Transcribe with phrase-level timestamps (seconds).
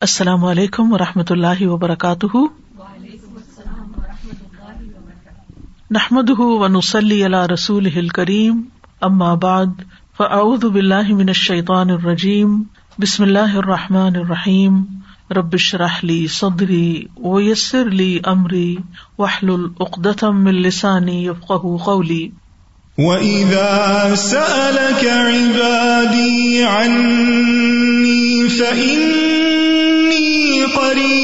[0.00, 2.36] السلام علیکم و رحمۃ اللہ وبرکاتہ۔
[5.90, 8.60] نحمد ونسلی علی رسول کریم
[9.00, 9.66] ام آباد
[10.16, 12.62] فعد باللہ من الشیطان الرجیم،
[12.98, 14.82] بسم اللہ الرحمٰن الرحیم۔
[15.30, 18.76] ربش رحلی صدری ویسر علی عمری
[19.18, 21.52] وحل العقدم السانی یفق
[21.84, 22.30] قولی۔
[22.98, 29.27] وَإِذَا سَأَلَكَ عِبَادِي عَنِّي فَإِنِّي
[30.78, 31.18] قَرِيبٌ.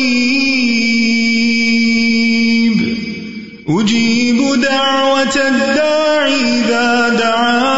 [3.68, 7.74] أُجِيبُ دَعْوَةَ الدَّاعِ إِذَا دَعَانِ.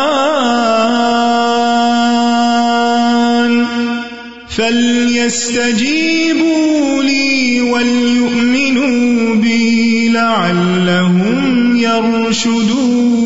[4.57, 5.83] فَلْيَسْتَجِيبُوا
[7.03, 13.26] لِي وَلْيُؤْمِنُوا بِي لَعَلَّهُمْ يَرْشُدُونَ.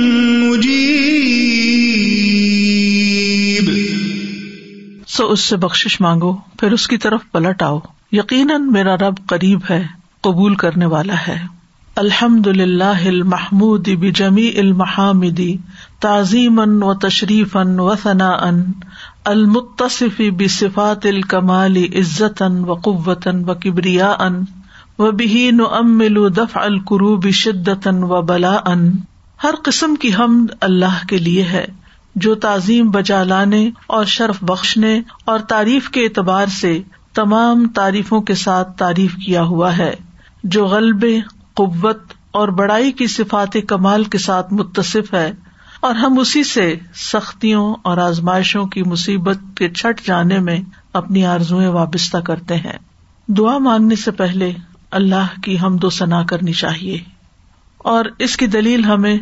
[5.21, 7.79] سو اس سے بخش مانگو، پھر اس کی طرف پلٹ آؤ۔
[8.11, 9.85] یقیناً میرا رب قریب ہے،
[10.21, 11.39] قبول کرنے والا ہے۔
[11.95, 15.57] الحمد للہ المحمود بجمی المحامدی
[15.99, 18.63] تعظیم و تشریف ان و ثنا ان
[19.25, 24.43] المتصف بصفات الکمال عزت ان و قوتن و کبریا ان
[24.99, 28.91] و بہین امل دف القروب شدت و بلا ان
[29.43, 31.65] ہر قسم کی حمد اللہ کے لیے ہے۔
[32.15, 36.81] جو تعظیم بجا لانے اور شرف بخشنے اور تعریف کے اعتبار سے
[37.13, 39.93] تمام تعریفوں کے ساتھ تعریف کیا ہوا ہے،
[40.43, 41.05] جو غلب
[41.53, 41.97] قوت
[42.31, 45.31] اور بڑائی کی صفات کمال کے ساتھ متصف ہے
[45.81, 50.59] اور ہم اسی سے سختیوں اور آزمائشوں کی مصیبت کے چھٹ جانے میں
[50.93, 52.79] اپنی آرزویں وابستہ کرتے ہیں۔
[53.27, 54.51] دعا مانگنے سے پہلے
[54.91, 56.97] اللہ کی ہم دو ثنا کرنی چاہیے
[57.77, 59.17] اور اس کی دلیل ہمیں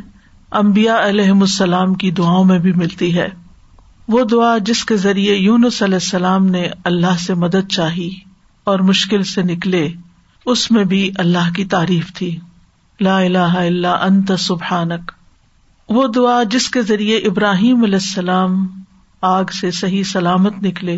[0.51, 3.29] امبیا علیہ السلام کی دعاؤں میں بھی ملتی ہے۔
[4.07, 8.15] وہ دعا جس کے ذریعے یونس علیہ السلام نے اللہ سے مدد چاہی
[8.63, 9.89] اور مشکل سے نکلے،
[10.45, 12.37] اس میں بھی اللہ کی تعریف تھی۔
[13.01, 15.11] لا الہ الا انت سبحانک۔
[15.89, 18.67] وہ دعا جس کے ذریعے ابراہیم علیہ السلام
[19.21, 20.97] آگ سے صحیح سلامت نکلے،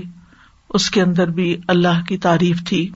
[0.70, 2.90] اس کے اندر بھی اللہ کی تعریف تھی۔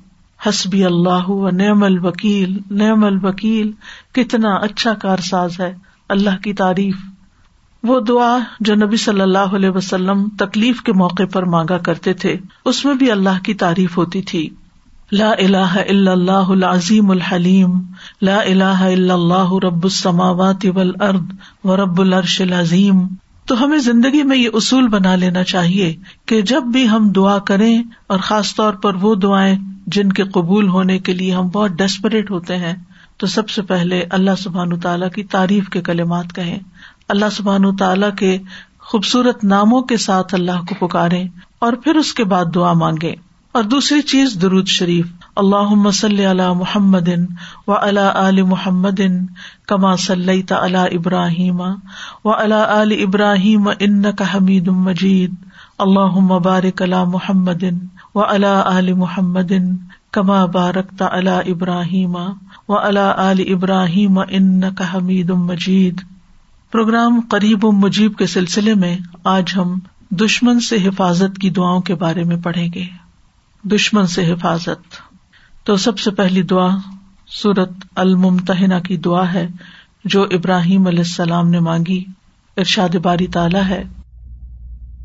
[0.50, 3.72] حسبی اللہ و نعم الوکیل نعم الوکیل،
[4.12, 5.74] کتنا اچھا کار ساز ہے۔
[6.10, 6.96] اللہ کی تعریف،
[7.84, 12.36] وہ دعا جو نبی صلی اللہ علیہ وسلم تکلیف کے موقع پر مانگا کرتے تھے،
[12.66, 14.48] اس میں بھی اللہ کی تعریف ہوتی تھی۔
[15.12, 17.74] لا الہ الا اللہ العظیم الحلیم،
[18.22, 23.06] لا الہ الا اللہ رب السماوات والارض و رب العرش العظیم۔
[23.48, 25.94] تو ہمیں زندگی میں یہ اصول بنا لینا چاہیے
[26.26, 29.56] کہ جب بھی ہم دعا کریں، اور خاص طور پر وہ دعائیں
[29.88, 32.74] جن کے قبول ہونے کے لیے ہم بہت ڈیسپریٹ ہوتے ہیں
[33.18, 36.60] تو سب سے پہلے اللہ سبحان تعالیٰ کی تعریف کے کلمات کہیں۔
[37.10, 38.38] اللہ سبحان تعالیٰ کے
[38.80, 41.24] خوبصورت ناموں کے ساتھ اللہ کو پکارے
[41.60, 43.14] اور پھر اس کے بعد دعا مانگے
[43.52, 45.06] اور دوسری چیز، درود شریف۔
[45.36, 47.10] اللہ مسل علی محمد
[47.68, 49.02] و علا علی محمد
[49.68, 51.62] کما صلی علی ابراہیم
[52.26, 55.34] و علا علی ابراہیم ان کا حمید مجید۔
[55.78, 57.64] اللہ مبارک اللہ محمد
[58.16, 59.52] و علا علی محمد
[60.16, 62.16] کما بارک علی ابراہیم
[62.70, 66.02] و علی ابراہیم ان کا حمید مجید
[66.72, 69.80] پروگرام قریب و مجیب کے سلسلے میں آج ہم
[70.12, 72.86] دشمن سے حفاظت کی دعاؤں کے بارے میں پڑھیں گے۔
[73.64, 74.96] دشمن سے حفاظت۔
[75.64, 76.70] تو سب سے پہلی دعا
[77.28, 79.48] سورت المتحنا کی دعا ہے
[80.06, 82.04] جو ابراہیم علیہ السلام نے مانگی۔
[82.58, 83.84] ارشاد باری تعالیٰ ہے۔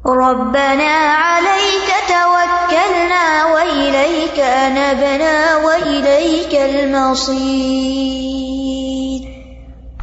[0.06, 4.38] ربنا عليك توكلنا وإليك
[4.72, 7.40] نبنا وإليك المصير.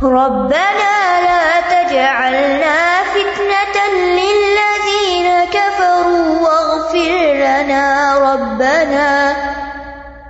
[0.04, 2.78] ربنا لا تجعلنا
[3.14, 7.84] فتنة للذين كفروا واغفر لنا
[8.18, 9.36] ربنا،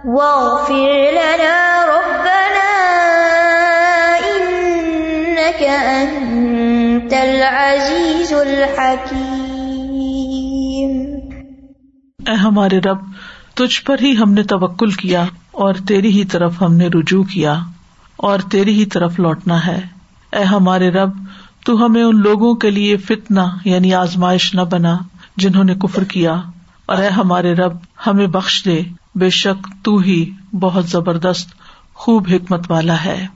[0.08, 1.56] واغفر لنا
[1.86, 2.70] ربنا
[4.36, 9.37] إنك أنت العزيز الحكيم.
[12.27, 12.97] اے ہمارے رب،
[13.53, 17.59] تجھ پر ہی ہم نے توکل کیا اور تیری ہی طرف ہم نے رجوع کیا
[18.18, 19.81] اور تیری ہی طرف لوٹنا ہے۔
[20.33, 21.09] اے ہمارے رب،
[21.65, 24.97] تو ہمیں ان لوگوں کے لیے فتنا یعنی آزمائش نہ بنا
[25.38, 26.41] جنہوں نے کفر کیا۔
[26.85, 27.74] اور اے ہمارے رب،
[28.07, 28.81] ہمیں بخش دے،
[29.15, 31.50] بے شک تو ہی بہت زبردست،
[31.94, 33.27] خوب حکمت والا ہے۔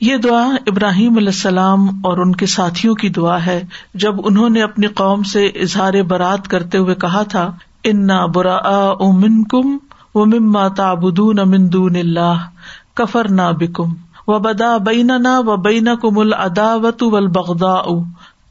[0.00, 3.64] یہ دعا ابراہیم علیہ السلام اور ان کے ساتھیوں کی دعا ہے۔
[3.94, 9.42] جب انہوں نے اپنی قوم سے اظہار برات کرتے ہوئے کہا تھا انا برا من
[9.44, 9.76] کم
[10.14, 12.46] و مما تابدون امندون اللہ
[12.94, 13.92] کفر نہ بکم
[14.28, 17.86] و بدا بین نہ و بین کم العداوت والبغضاء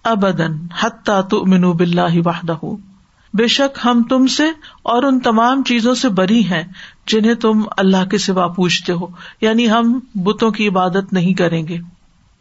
[0.03, 2.57] ابدن حتیٰ تؤمنوا باللہ وحدہ
[3.33, 4.43] بے شک ہم تم سے
[4.83, 6.63] اور ان تمام چیزوں سے بری ہیں
[7.07, 9.07] جنہیں تم اللہ کے سوا پوچھتے ہو
[9.41, 11.77] یعنی ہم بتوں کی عبادت نہیں کریں گے۔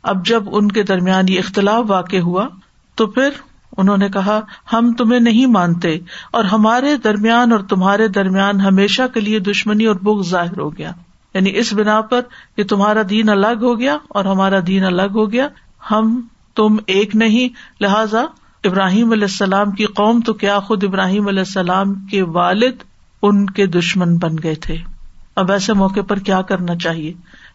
[0.05, 2.47] اب جب ان کے درمیان یہ اختلاف واقع ہوا
[2.95, 3.31] تو پھر
[3.77, 4.41] انہوں نے کہا،
[4.73, 5.99] ہم تمہیں نہیں مانتے،
[6.33, 10.93] اور ہمارے درمیان اور تمہارے درمیان ہمیشہ کے لیے دشمنی اور بغ ظاہر ہو گیا۔
[11.35, 12.21] یعنی اس بنا پر
[12.57, 15.49] یہ تمہارا دین الگ ہو گیا اور ہمارا دین الگ ہو گیا۔
[15.91, 16.21] ہم،
[16.55, 17.49] تم ایک نہیں،
[17.81, 18.23] لہذا
[18.65, 22.75] ابراہیم علیہ السلام کی قوم تو کیا خود ابراہیم علیہ السلام کے والد
[23.23, 24.77] ان کے دشمن بن گئے تھے۔
[25.37, 27.13] اب ایسے موقع پر کیا کرنا چاہیے؟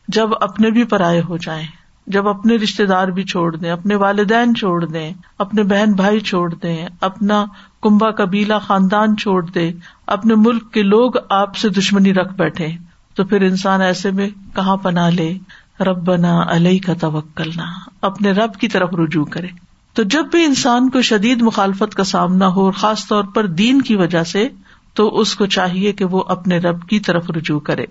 [0.07, 1.67] جب اپنے بھی پرائے ہو جائیں۔
[2.07, 6.53] جب اپنے رشتے دار بھی چھوڑ دیں، اپنے والدین چھوڑ دیں، اپنے بہن بھائی چھوڑ
[6.53, 7.45] دیں، اپنا
[7.81, 9.71] کمبا قبیلہ خاندان چھوڑ دے
[10.07, 12.67] اپنے ملک کے لوگ آپ سے دشمنی رکھ بیٹھے،
[13.13, 15.37] تو پھر انسان ایسے میں کہاں پنا لے؟
[15.79, 17.65] رب بنا علیہ کا توکلنا،
[18.01, 19.47] اپنے رب کی طرف رجوع کرے۔
[19.93, 23.81] تو جب بھی انسان کو شدید مخالفت کا سامنا ہو، اور خاص طور پر دین
[23.81, 24.47] کی وجہ سے،
[24.93, 27.85] تو اس کو چاہیے کہ وہ اپنے رب کی طرف رجوع کرے۔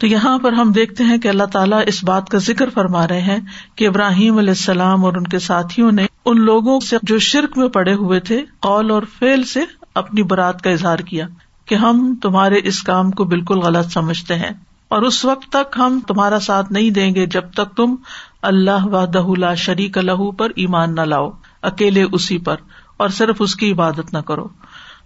[0.00, 3.20] تو یہاں پر ہم دیکھتے ہیں کہ اللہ تعالیٰ اس بات کا ذکر فرما رہے
[3.20, 3.38] ہیں
[3.76, 7.68] کہ ابراہیم علیہ السلام اور ان کے ساتھیوں نے ان لوگوں سے جو شرک میں
[7.68, 9.60] پڑے ہوئے تھے، قول اور فیل سے
[9.94, 11.26] اپنی برات کا اظہار کیا
[11.66, 14.50] کہ ہم تمہارے اس کام کو بالکل غلط سمجھتے ہیں
[14.88, 17.94] اور اس وقت تک ہم تمہارا ساتھ نہیں دیں گے جب تک تم
[18.42, 21.30] اللہ و شریک لہو پر ایمان نہ لاؤ،
[21.62, 22.56] اکیلے اسی پر
[22.96, 24.48] اور صرف اس کی عبادت نہ کرو۔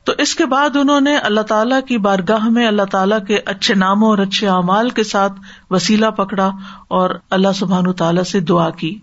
[0.04, 3.74] تو اس کے بعد انہوں نے اللہ تعالیٰ کی بارگاہ میں اللہ تعالیٰ کے اچھے
[3.74, 5.32] ناموں اور اچھے اعمال کے ساتھ
[5.70, 6.50] وسیلہ پکڑا
[6.88, 8.98] اور اللہ سبحان تعالیٰ سے دعا کی۔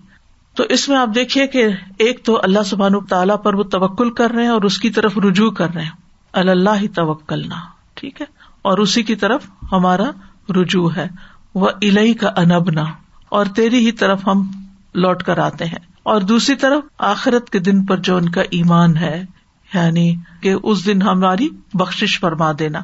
[0.55, 1.67] تو اس میں آپ دیکھیے کہ
[1.97, 5.17] ایک تو اللہ سبحان تعالیٰ پر وہ توکل کر رہے ہیں اور اس کی طرف
[5.17, 5.91] رجوع کر رہے ہیں۔
[6.33, 7.55] اللہ ہی توکلنا،
[7.93, 8.25] ٹھیک ہے؟
[8.61, 10.11] اور اسی کی طرف ہمارا
[10.49, 11.07] رجوع ہے۔
[11.55, 12.83] وہ الہی کا انبنا،
[13.29, 14.51] اور تیری ہی طرف ہم
[14.93, 18.97] لوٹ کر آتے ہیں۔ اور دوسری طرف آخرت کے دن پر جو ان کا ایمان
[18.97, 19.25] ہے
[19.73, 22.79] یعنی کہ اس دن ہماری بخش فرما دینا۔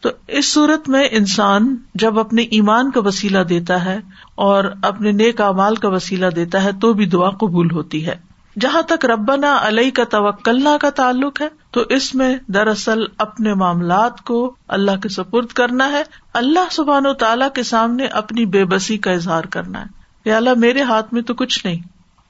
[0.00, 3.98] تو اس صورت میں انسان جب اپنے ایمان کا وسیلہ دیتا ہے
[4.34, 8.14] اور اپنے نیک امال کا وسیلہ دیتا ہے تو بھی دعا قبول ہوتی ہے۔
[8.60, 14.20] جہاں تک ربنا علیہ کا توکلنا کا تعلق ہے، تو اس میں دراصل اپنے معاملات
[14.20, 16.02] کو اللہ کے سپرد کرنا ہے۔
[16.34, 19.86] اللہ سبحان و تعالیٰ کے سامنے اپنی بے بسی کا اظہار کرنا ہے۔
[20.24, 21.82] یا اللہ، میرے ہاتھ میں تو کچھ نہیں،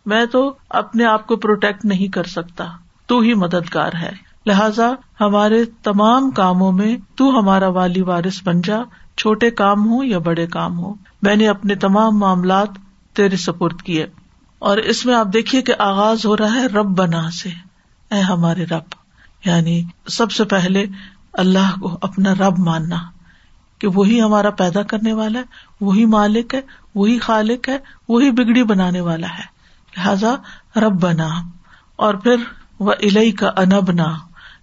[0.06, 2.66] میں تو اپنے آپ کو پروٹیکٹ نہیں کر سکتا۔
[3.06, 4.12] تو ہی مددگار ہے۔
[4.46, 8.76] لہذا ہمارے تمام کاموں میں تو ہمارا والی وارث بن جا،
[9.16, 12.68] چھوٹے کام ہو یا بڑے کام ہو میں نے اپنے تمام معاملات
[13.12, 14.06] تیرے سپرد کیے۔
[14.58, 17.48] اور اس میں آپ دیکھیے کہ آغاز ہو رہا ہے رب بنا سے۔
[18.14, 18.82] اے ہمارے رب
[19.44, 20.86] یعنی سب سے پہلے
[21.32, 22.96] اللہ کو اپنا رب ماننا
[23.78, 25.44] کہ وہی ہمارا پیدا کرنے والا ہے،
[25.80, 26.60] وہی مالک ہے،
[26.94, 29.56] وہی خالق ہے، وہی بگڑی بنانے والا ہے۔
[29.96, 30.34] لہذا
[30.80, 31.28] رب بنا
[31.96, 32.36] اور پھر
[32.78, 34.04] وہ الہی کا انبنا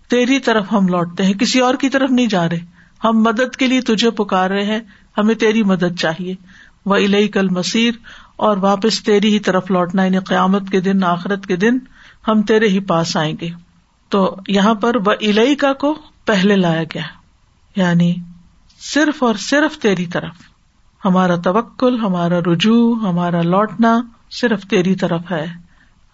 [0.10, 2.60] تیری طرف ہم لوٹتے ہیں، کسی اور کی طرف نہیں جا رہے۔
[3.04, 4.80] ہم مدد کے لیے تجھے پکار رہے ہیں،
[5.18, 6.36] ہمیں تیری مدد چاہیے۔
[6.86, 7.92] وہ الہی کل مسیر
[8.36, 11.78] اور واپس تیری ہی طرف لوٹنا یعنی قیامت کے دن، آخرت کے دن،
[12.28, 13.50] ہم تیرے ہی پاس آئیں گے۔
[14.10, 17.04] تو یہاں پر وہ الہی کا کو پہلے لایا گیا
[17.76, 18.16] یعنی
[18.80, 20.36] صرف اور صرف تیری طرف۔
[21.06, 25.63] ہمارا توکل، ہمارا رجوع، ہمارا لوٹنا صرف تیری طرف ہے۔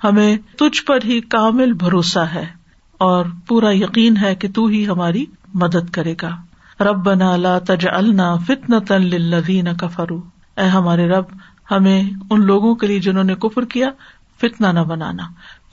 [0.03, 2.45] ہمیں تجھ پر ہی کامل بھروسہ ہے
[2.97, 6.29] اور پورا یقین ہے کہ تو ہی ہماری مدد کرے گا۔
[6.83, 10.21] رب بنا لا تج النا فتن تن کفرو
[10.57, 11.23] اے ہمارے رب،
[11.71, 13.89] ہمیں ان لوگوں کے لیے جنہوں نے کفر کیا
[14.41, 15.23] فتنا نہ بنانا۔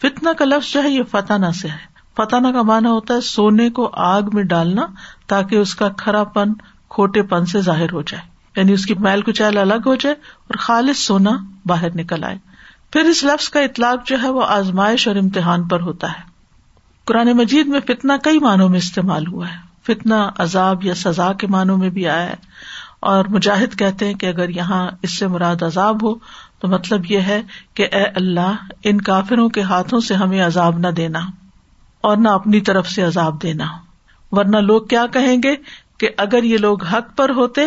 [0.02, 3.70] فتنا کا لفظ جو ہے، یہ فتح سے ہے۔ فتح کا مانا ہوتا ہے سونے
[3.70, 4.86] کو آگ میں ڈالنا
[5.26, 6.52] تاکہ اس کا کھرا پن
[6.88, 8.22] کھوٹے پن سے ظاہر ہو جائے۔
[8.56, 11.30] یعنی اس کی میل کچیل الگ ہو جائے اور خالص سونا
[11.66, 12.38] باہر نکل آئے۔
[12.92, 16.22] پھر اس لفظ کا اطلاق جو ہے وہ آزمائش اور امتحان پر ہوتا ہے۔
[17.04, 21.46] قرآن مجید میں فتنا کئی معنوں میں استعمال ہوا ہے۔ فتنا عذاب یا سزا کے
[21.46, 22.34] معنوں میں بھی آیا ہے۔
[23.00, 26.14] اور مجاہد کہتے ہیں کہ اگر یہاں اس سے مراد عذاب ہو
[26.58, 27.42] تو مطلب یہ ہے
[27.74, 31.20] کہ اے اللہ، ان کافروں کے ہاتھوں سے ہمیں عذاب نہ دینا
[32.00, 33.64] اور نہ اپنی طرف سے عذاب دینا۔
[34.30, 35.56] ورنہ لوگ کیا کہیں گے
[35.98, 37.60] کہ اگر یہ لوگ حق پر ہوتے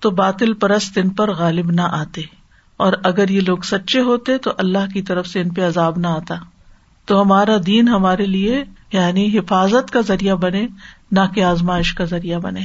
[0.00, 2.41] تو باطل پرست ان پر غالب نہ آتے۔
[2.82, 6.06] اور اگر یہ لوگ سچے ہوتے تو اللہ کی طرف سے ان پہ عذاب نہ
[6.06, 6.34] آتا۔
[7.04, 10.66] تو ہمارا دین ہمارے لیے یعنی حفاظت کا ذریعہ بنے،
[11.12, 12.60] نہ کہ آزمائش کا ذریعہ بنے۔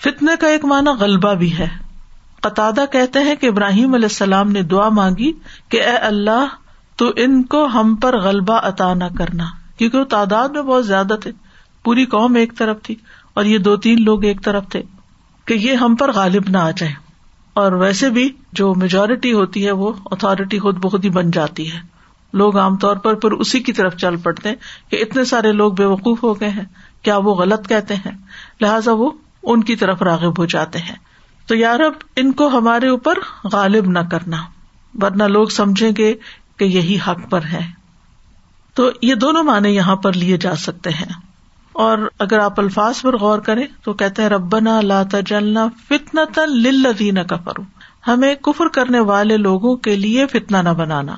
[0.00, 1.68] فتنے کا ایک معنی غلبہ بھی ہے۔
[2.40, 5.32] قطع کہتے ہیں کہ ابراہیم علیہ السلام نے دعا مانگی
[5.68, 6.46] کہ اے اللہ،
[6.96, 9.44] تو ان کو ہم پر غلبہ عطا نہ کرنا۔
[9.78, 11.32] کیونکہ وہ تعداد میں بہت زیادہ تھے۔
[11.84, 12.94] پوری قوم ایک طرف تھی
[13.34, 14.82] اور یہ دو تین لوگ ایک طرف تھے
[15.44, 16.92] کہ یہ ہم پر غالب نہ آ جائے
[17.54, 21.78] اور ویسے بھی جو میجورٹی ہوتی ہے وہ اتارٹی خود بخود ہی بن جاتی ہے۔
[22.32, 24.56] لوگ عام طور پر پھر اسی کی طرف چل پڑتے ہیں
[24.90, 26.64] کہ اتنے سارے لوگ بے وقوف ہو گئے ہیں۔
[27.02, 28.12] کیا وہ غلط کہتے ہیں؟
[28.60, 29.10] لہٰذا وہ
[29.42, 30.96] ان کی طرف راغب ہو جاتے ہیں۔
[31.46, 33.14] تو یار اب ان کو ہمارے اوپر
[33.52, 34.36] غالب نہ کرنا،
[35.02, 36.14] ورنہ لوگ سمجھیں گے
[36.56, 37.66] کہ یہی حق پر ہے۔
[38.74, 41.33] تو یہ دونوں معنی یہاں پر لیے جا سکتے ہیں۔
[41.74, 47.26] اور اگر آپ الفاظ پر غور کریں تو کہتے ہیں، ربنا لا تجلنا فتنا تن
[47.26, 47.62] کا فرو
[48.06, 51.16] ہمیں کفر کرنے والے لوگوں کے لیے فتنا نہ بنانا۔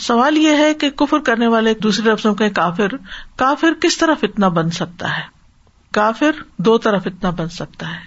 [0.00, 2.88] سوال یہ ہے کہ کفر کرنے والے دوسرے رفظوں کے کافر
[3.36, 5.22] کافر کس طرح فتنا بن سکتا ہے؟
[5.92, 8.00] کافر دو طرح فتنا بن سکتا ہے۔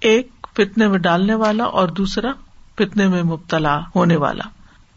[0.00, 2.30] ایک فتنے میں ڈالنے والا اور دوسرا
[2.78, 4.48] فتنے میں مبتلا ہونے والا۔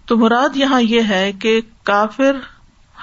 [0.05, 2.31] تو مراد یہاں یہ ہے کہ کافر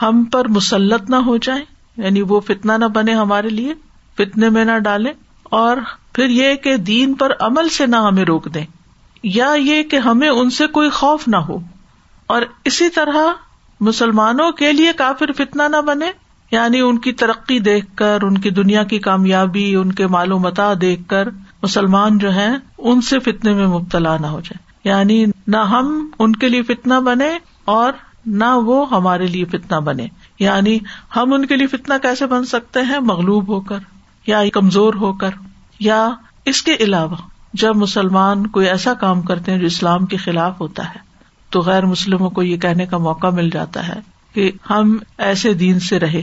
[0.03, 3.75] ہم پر مسلط نہ ہو جائے یعنی وہ فتنا نہ بنے ہمارے لیے،
[4.19, 5.13] فتنے میں نہ ڈالے
[5.53, 5.77] اور
[6.13, 8.65] پھر یہ کہ دین پر عمل سے نہ ہمیں روک دیں،
[9.23, 11.59] یا یہ کہ ہمیں ان سے کوئی خوف نہ ہو۔
[12.27, 13.17] اور اسی طرح
[13.81, 16.11] مسلمانوں کے لیے کافر فتنا نہ بنے
[16.51, 21.09] یعنی ان کی ترقی دیکھ کر، ان کی دنیا کی کامیابی، ان کے معلومات دیکھ
[21.09, 21.29] کر
[21.63, 26.37] مسلمان جو ہیں، ان سے فتنے میں مبتلا نہ ہو جائے یعنی نہ ہم ان
[26.37, 27.31] کے لیے فتنا بنے،
[27.65, 27.93] اور
[28.27, 30.07] نہ وہ ہمارے لیے فتنا بنے۔
[30.39, 30.79] یعنی
[31.17, 33.79] ہم ان کے لیے فتنا کیسے بن سکتے ہیں؟ مغلوب ہو کر،
[34.27, 35.31] یا کمزور ہو کر،
[35.81, 36.09] یا
[36.45, 37.17] اس کے علاوہ
[37.55, 40.99] جب مسلمان کوئی ایسا کام کرتے ہیں جو اسلام کے خلاف ہوتا ہے،
[41.51, 44.01] تو غیر مسلموں کو یہ کہنے کا موقع مل جاتا ہے
[44.33, 46.23] کہ ہم ایسے دین سے رہے،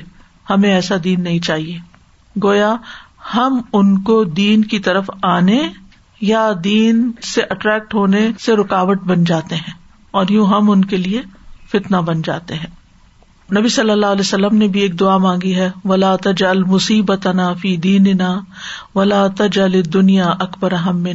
[0.50, 1.80] ہمیں ایسا دین نہیں چاہیے۔
[2.44, 2.76] گویا
[3.36, 5.70] ہم ان کو دین کی طرف آنے
[6.22, 9.74] یا دین سے اٹریکٹ ہونے سے رکاوٹ بن جاتے ہیں
[10.12, 11.22] اور یوں ہم ان کے لیے
[11.72, 12.85] فتنا بن جاتے ہیں۔
[13.52, 17.54] نبی صلی اللہ علیہ وسلم نے بھی ایک دعا مانگی ہے، ولا تج المصیبت نا
[17.54, 18.40] فی دین نا
[18.96, 19.60] ولا تج
[19.94, 21.06] دنیا اکبر ہم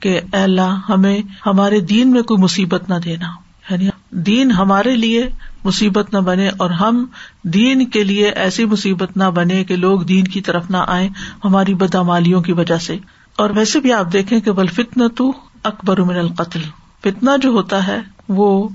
[0.00, 3.26] کہ اللہ، ہمیں ہمارے دین میں کوئی مصیبت نہ دینا۔
[3.70, 5.28] یعنی دین ہمارے لیے
[5.64, 7.06] مصیبت نہ بنے اور ہم
[7.42, 11.08] دین کے لیے ایسی مصیبت نہ بنے کہ لوگ دین کی طرف نہ آئے
[11.44, 12.96] ہماری بدامالیوں کی وجہ سے۔
[13.36, 15.32] اور ویسے بھی آپ دیکھیں کہ بل فتن تو
[15.62, 16.60] اکبر من القتل۔
[17.04, 17.98] فتنا جو ہوتا ہے،
[18.28, 18.68] وہ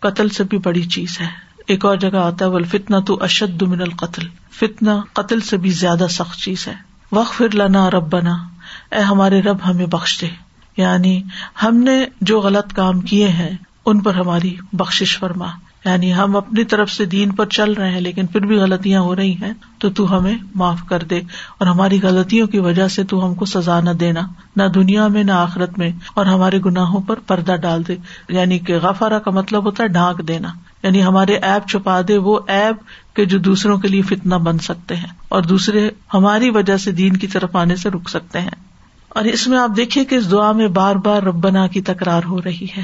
[0.00, 3.62] قتل سے بھی بڑی چیز ہے۔ ایک اور جگہ آتا ہے بل فتنا تو اشد
[3.62, 6.74] من القتل۔ فتنا قتل سے بھی زیادہ سخت چیز ہے۔
[7.12, 8.48] وقف لنا رب بنا
[8.90, 10.28] اے ہمارے رب، ہمیں بخش دے۔
[10.76, 11.22] یعنی
[11.62, 13.50] ہم نے جو غلط کام کیے ہیں،
[13.86, 15.46] ان پر ہماری بخش فرما۔
[15.86, 19.16] یعنی ہم اپنی طرف سے دین پر چل رہے ہیں، لیکن پھر بھی غلطیاں ہو
[19.16, 21.18] رہی ہیں، تو تو ہمیں معاف کر دے۔
[21.58, 24.20] اور ہماری غلطیوں کی وجہ سے تو ہم کو سزا نہ دینا،
[24.56, 27.96] نہ دنیا میں، نہ آخرت میں، اور ہمارے گناہوں پر پردہ ڈال دے۔
[28.28, 30.48] یعنی کہ غفارا کا مطلب ہوتا ہے ڈھانک دینا۔
[30.82, 32.76] یعنی ہمارے ایپ چھپا دے، وہ ایپ
[33.16, 37.16] کے جو دوسروں کے لیے فتنا بن سکتے ہیں، اور دوسرے ہماری وجہ سے دین
[37.16, 38.66] کی طرف آنے سے رک سکتے ہیں۔
[39.08, 42.42] اور اس میں آپ دیکھیے کہ اس دعا میں بار بار ربنا کی تکرار ہو
[42.42, 42.82] رہی ہے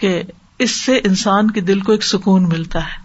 [0.00, 0.22] کہ
[0.62, 3.02] اس سے انسان کے دل کو ایک سکون ملتا ہے۔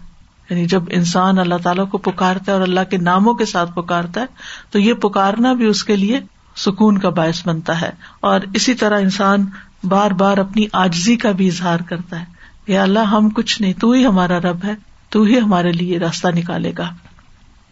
[0.50, 4.20] یعنی جب انسان اللہ تعالیٰ کو پکارتا ہے اور اللہ کے ناموں کے ساتھ پکارتا
[4.20, 4.26] ہے،
[4.70, 6.20] تو یہ پکارنا بھی اس کے لیے
[6.56, 9.46] سکون کا باعث بنتا ہے۔ اور اسی طرح انسان
[9.84, 12.24] بار بار اپنی آجزی کا بھی اظہار کرتا ہے۔
[12.66, 14.74] یا اللہ، ہم کچھ نہیں، تو ہی ہمارا رب ہے،
[15.08, 16.94] تو ہی ہمارے لیے راستہ نکالے گا۔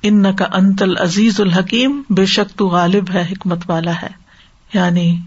[0.02, 4.08] ان کا انتل عزیز الحکیم، بے شک تو غالب ہے، حکمت والا ہے۔
[4.74, 5.20] یعنی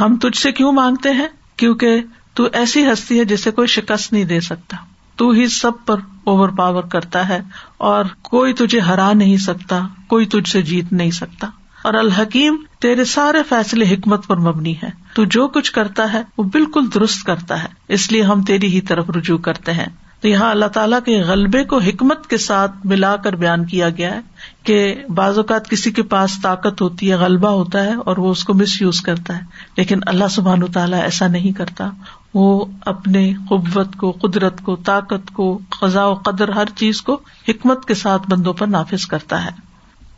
[0.00, 2.02] ہم تجھ سے کیوں مانگتے ہیں؟ کیونکہ
[2.34, 4.76] تو ایسی ہستی ہے جسے کوئی شکست نہیں دے سکتا۔
[5.16, 7.40] تو ہی سب پر اوور پاور کرتا ہے
[7.78, 11.46] اور کوئی تجھے ہرا نہیں سکتا، کوئی تجھ سے جیت نہیں سکتا۔
[11.84, 16.42] اور الحکیم تیرے سارے فیصلے حکمت پر مبنی ہے تو جو کچھ کرتا ہے وہ
[16.42, 19.86] بالکل درست کرتا ہے۔ اس لیے ہم تیری ہی طرف رجوع کرتے ہیں۔
[20.20, 24.14] تو یہاں اللہ تعالیٰ کے غلبے کو حکمت کے ساتھ ملا کر بیان کیا گیا
[24.14, 24.20] ہے
[24.62, 28.44] کہ بعض اوقات کسی کے پاس طاقت ہوتی ہے، غلبہ ہوتا ہے اور وہ اس
[28.44, 29.42] کو مس یوز کرتا ہے۔
[29.76, 31.90] لیکن اللہ سبحان تعالیٰ ایسا نہیں کرتا۔
[32.34, 37.84] وہ اپنے قوت کو، قدرت کو، طاقت کو خزا و قدر ہر چیز کو حکمت
[37.84, 39.50] کے ساتھ بندوں پر نافذ کرتا ہے۔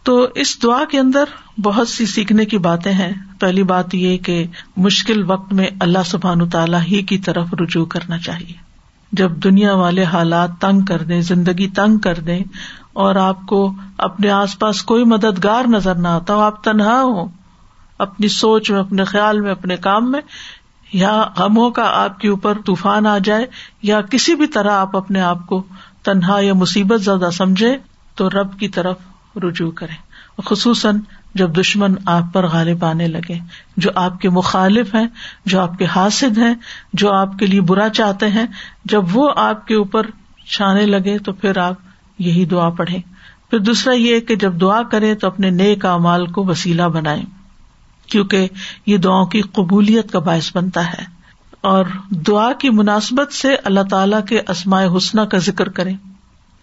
[0.02, 1.25] تو اس دعا کے اندر
[1.62, 4.46] بہت سی سیکھنے کی باتیں ہیں۔ پہلی بات یہ کہ
[4.76, 8.66] مشکل وقت میں اللہ سبحان تعالیٰ ہی کی طرف رجوع کرنا چاہیے۔
[9.12, 12.44] جب دنیا والے حالات تنگ کر دیں، زندگی تنگ کر دیں
[12.92, 17.28] اور آپ کو اپنے آس پاس کوئی مددگار نظر نہ آتا ہو آپ تنہا ہو
[17.99, 20.20] اپنی سوچ میں، اپنے خیال میں، اپنے کام میں
[20.93, 23.47] یا غموں کا آپ کے اوپر طوفان آ جائے
[23.83, 25.62] یا کسی بھی طرح آپ اپنے آپ کو
[26.02, 27.76] تنہا یا مصیبت زیادہ سمجھے،
[28.14, 28.97] تو رب کی طرف
[29.45, 30.07] رجوع کرے
[30.45, 30.99] خصوصاً
[31.35, 33.38] جب دشمن آپ پر غالب آنے لگے،
[33.76, 35.07] جو آپ کے مخالف ہیں،
[35.47, 36.55] جو آپ کے حاصد ہیں،
[36.93, 38.47] جو آپ کے لیے برا چاہتے ہیں،
[38.85, 40.07] جب وہ آپ کے اوپر
[40.47, 41.75] چھانے لگے، تو پھر آپ
[42.19, 42.99] یہی دعا پڑھے
[43.50, 47.23] پھر دوسرا یہ کہ جب دعا کرے تو اپنے نیک اعمال کو وسیلہ بنائے
[48.08, 48.48] کیونکہ
[48.86, 51.16] یہ دعاؤں کی قبولیت کا باعث بنتا ہے۔
[51.60, 55.92] اور دعا کی مناسبت سے اللہ تعالی کے اسماء حسنہ کا ذکر کرے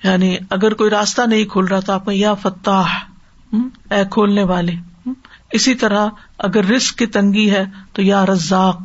[0.04, 2.84] یعنی اگر کوئی راستہ نہیں کھول رہا تو آپ یا فتح
[3.92, 4.74] اے کھولنے والے
[5.52, 6.08] اسی طرح
[6.38, 8.82] اگر رسک کی تنگی ہے تو یا رزاق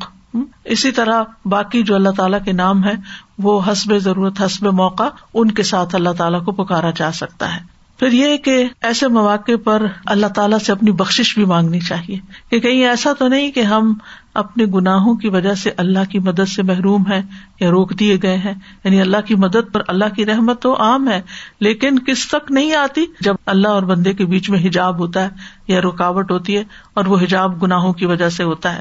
[0.65, 2.93] اسی طرح باقی جو اللہ تعالیٰ کے نام ہے
[3.39, 7.78] وہ حسب ضرورت، حسب موقع، ان کے ساتھ اللہ تعالیٰ کو پکارا جا سکتا ہے۔
[7.99, 12.19] پھر یہ کہ ایسے مواقع پر اللہ تعالیٰ سے اپنی بخش بھی مانگنی چاہیے
[12.51, 13.95] کہ کہیں ایسا تو نہیں کہ ہم
[14.35, 17.23] اپنے گناہوں کی وجہ سے اللہ کی مدد سے محروم ہے
[17.61, 21.09] یا روک دیے گئے ہیں یعنی اللہ کی مدد پر اللہ کی رحمت تو عام
[21.09, 21.23] ہے،
[21.61, 25.29] لیکن کس تک نہیں آتی جب اللہ اور بندے کے بیچ میں حجاب ہوتا ہے
[25.69, 26.65] یا رکاوٹ ہوتی ہے
[26.95, 28.81] اور وہ حجاب گناہوں کی وجہ سے ہوتا ہے۔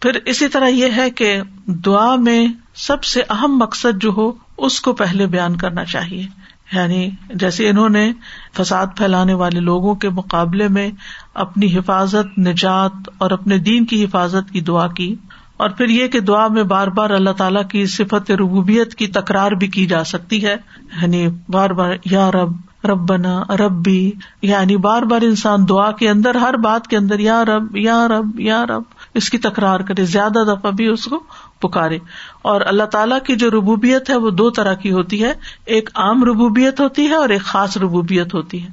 [0.00, 4.80] پھر اسی طرح یہ ہے کہ دعا میں سب سے اہم مقصد جو ہو، اس
[4.80, 6.26] کو پہلے بیان کرنا چاہیے۔
[6.72, 8.12] یعنی جیسے انہوں نے
[8.56, 10.90] فساد پھیلانے والے لوگوں کے مقابلے میں
[11.34, 15.14] اپنی حفاظت، نجات اور اپنے دین کی حفاظت کی دعا کی،
[15.56, 19.52] اور پھر یہ کہ دعا میں بار بار اللہ تعالیٰ کی صفت ربوبیت کی تکرار
[19.52, 20.56] بھی کی جا سکتی ہے۔
[21.02, 22.52] یعنی بار بار یا رب،
[22.84, 24.10] ربنا، ربی
[24.42, 28.40] یعنی بار بار انسان دعا کے اندر، ہر بات کے اندر یا رب یا رب
[28.40, 28.82] یا رب،
[29.14, 31.20] اس کی تکرار کرے، زیادہ دفعہ بھی اس کو
[31.60, 31.98] پکارے۔
[32.42, 35.32] اور اللہ تعالیٰ کی جو ربوبیت ہے وہ دو طرح کی ہوتی ہے۔
[35.66, 38.68] ایک عام ربوبیت ہوتی ہے اور ایک خاص ربوبیت ہوتی ہے۔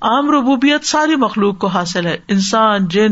[0.00, 3.10] عام ربوبیت ساری مخلوق کو حاصل ہے۔ انسان، جن،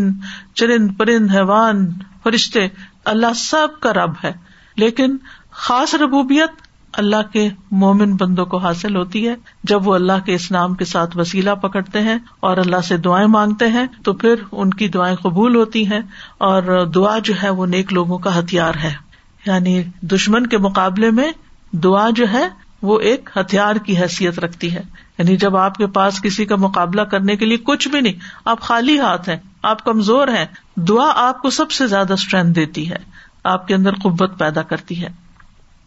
[0.55, 1.89] چرند، پرند، حیوان،
[2.23, 2.69] فرشتے،
[3.05, 4.33] اللہ سب کا رب ہے۔
[4.77, 5.17] لیکن
[5.51, 6.51] خاص ربوبیت
[6.93, 9.35] اللہ کے مومن بندوں کو حاصل ہوتی ہے۔
[9.65, 13.67] جب وہ اللہ کے اسلام کے ساتھ وسیلہ پکڑتے ہیں اور اللہ سے دعائیں مانگتے
[13.67, 16.01] ہیں، تو پھر ان کی دعائیں قبول ہوتی ہیں۔
[16.39, 19.10] اور دعا جو ہے وہ نیک لوگوں کا ہتھیار ہے۔
[19.47, 21.33] یعنی دشمن کے مقابلے میں
[21.73, 22.49] دعا جو ہے
[22.83, 24.81] وہ ایک ہتھیار کی حیثیت رکھتی ہے۔
[25.19, 28.13] یعنی جب آپ کے پاس کسی کا مقابلہ کرنے کے لیے کچھ بھی نہیں،
[28.45, 30.45] آپ خالی ہاتھ ہیں، آپ کمزور ہیں،
[30.77, 32.97] دعا آپ کو سب سے زیادہ اسٹرینتھ دیتی ہے،
[33.45, 35.09] آپ کے اندر قبت پیدا کرتی ہے۔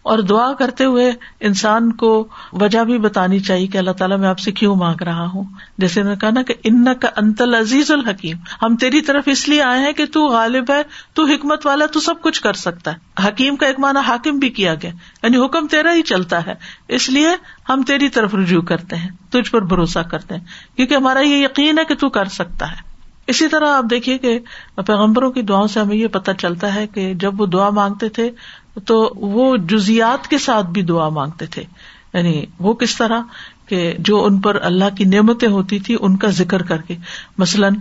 [0.04, 4.40] اور دعا کرتے ہوئے انسان کو وجہ بھی بتانی چاہیے کہ اللہ تعالیٰ میں آپ
[4.40, 5.44] سے کیوں مانگ رہا ہوں۔
[5.78, 9.62] جیسے میں کہا نا کہ ان کا انتل عزیز الحکیم، ہم تیری طرف اس لیے
[9.62, 10.82] آئے ہیں کہ تو غالب ہے،
[11.14, 14.50] تو حکمت والا تو سب کچھ کر سکتا ہے۔ حکیم کا ایک معنی حاکم بھی
[14.50, 14.92] کیا گیا
[15.24, 16.54] یعنی حکم تیرا ہی چلتا ہے،
[16.88, 17.30] اس لیے
[17.70, 21.80] ہم تیری طرف رجوع کرتے ہیں، تجھ پر بھروسہ کرتے ہیں، کیونکہ ہمارا یہ یقین
[21.80, 22.94] ہے کہ تو کر سکتا ہے۔
[23.28, 24.40] اسی طرح آپ دیکھیے کہ
[24.76, 28.32] پیغمبروں کی دعاؤں سے ہمیں یہ پتا چلتا ہے کہ جب وہ دعا مانگتے تھے
[28.86, 31.64] تو وہ جزیات کے ساتھ بھی دعا مانگتے تھے۔
[32.14, 33.22] یعنی وہ کس طرح
[33.66, 36.96] کہ جو ان پر اللہ کی نعمتیں ہوتی تھی، ان کا ذکر کر کے۔
[37.38, 37.76] مثلاً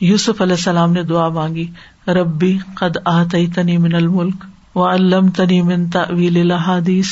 [0.00, 1.70] یوسف علیہ السلام نے دعا مانگی،
[2.08, 7.06] ربی قد آتی تنی من الملک و علم تنی من تعویل الحادیث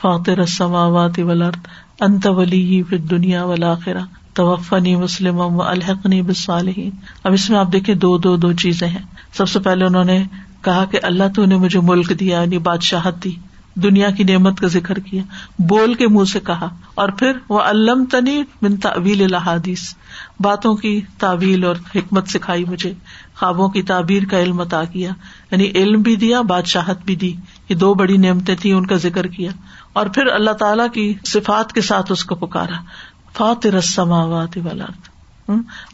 [0.00, 1.66] فاطر السماوات والارض،
[2.00, 4.00] انت ولی فی الدنیا والآخرہ،
[4.34, 6.90] توفنی مسلم و الحقنی بالصالحین۔
[7.24, 10.24] اب اس میں آپ دیکھیں دو دو دو چیزیں ہیں۔ سب سے پہلے انہوں نے
[10.62, 13.30] کہا کہ اللہ تو نے مجھے ملک دیا یعنی بادشاہت دی،
[13.74, 15.22] دنیا کی نعمت کا ذکر کیا۔
[15.58, 19.94] بول کے منہ سے کہا۔ اور پھر وہ علم تنی بن تعویل الحادیث
[20.40, 22.92] باتوں کی تعویل اور حکمت سکھائی مجھے۔
[23.36, 25.10] خوابوں کی تعبیر کا علم عطا کیا۔
[25.50, 27.32] یعنی علم بھی دیا، بادشاہت بھی دی
[27.68, 29.50] یہ دو بڑی نعمتیں تھیں، ان کا ذکر کیا۔
[29.92, 32.80] اور پھر اللہ تعالی کی صفات کے ساتھ اس کو پکارا۔
[33.36, 35.08] فاتر السماوات والارض۔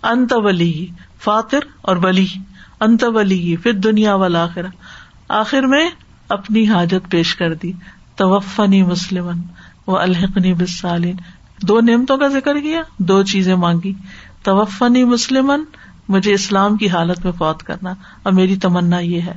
[0.02, 0.86] انت ولی
[1.24, 2.26] فاتر اور ولی
[2.84, 4.66] انت ولی پھر دنیا والا آخر
[5.28, 5.90] آخر میں
[6.28, 7.72] اپنی حاجت پیش کر دی۔
[8.16, 9.30] توفنی مسلم
[9.86, 11.16] و الحقنی بسالین
[11.62, 13.92] دو نعمتوں کا ذکر کیا، دو چیزیں مانگی۔
[14.42, 15.52] توفنی مسلم
[16.08, 19.34] مجھے اسلام کی حالت میں فوت کرنا۔ اور میری تمنا یہ ہے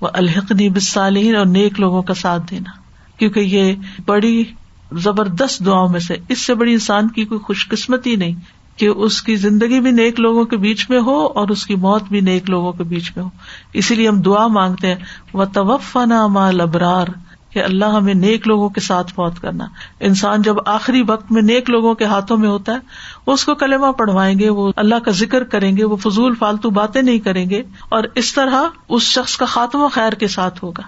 [0.00, 2.70] وہ الحقنی بسالین اور نیک لوگوں کا ساتھ دینا۔
[3.16, 3.74] کیونکہ یہ
[4.06, 4.44] بڑی
[4.92, 9.22] زبردست دعاؤں میں سے، اس سے بڑی انسان کی کوئی خوش قسمتی نہیں۔ کہ اس
[9.22, 12.50] کی زندگی بھی نیک لوگوں کے بیچ میں ہو اور اس کی موت بھی نیک
[12.50, 13.28] لوگوں کے بیچ میں ہو۔
[13.72, 14.96] اسی لیے ہم دعا مانگتے ہیں
[15.32, 17.08] وہ توفنا مال ابرار
[17.50, 19.66] کہ اللہ ہمیں نیک لوگوں کے ساتھ فوت کرنا۔
[20.00, 22.78] انسان جب آخری وقت میں نیک لوگوں کے ہاتھوں میں ہوتا ہے
[23.26, 27.02] اس کو کلمہ پڑھوائیں گے، وہ اللہ کا ذکر کریں گے، وہ فضول فالتو باتیں
[27.02, 30.82] نہیں کریں گے، اور اس طرح اس شخص کا خاتمہ خیر کے ساتھ ہوگا۔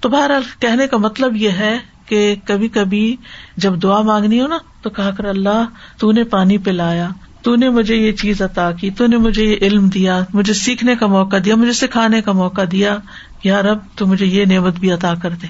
[0.00, 3.16] تو بہرحال کہنے کا مطلب یہ ہے کہ کبھی کبھی
[3.56, 5.64] جب دعا مانگنی ہو نا، تو کہا کر اللہ،
[5.98, 7.08] تو نے پانی پلایا۔
[7.42, 10.96] تو نے مجھے یہ چیز عطا کی، تو نے مجھے یہ علم دیا، مجھے سیکھنے
[10.96, 12.96] کا موقع دیا، مجھے سکھانے کا موقع دیا۔
[13.44, 15.46] یا رب، تو مجھے یہ نعمت بھی عطا کر دے۔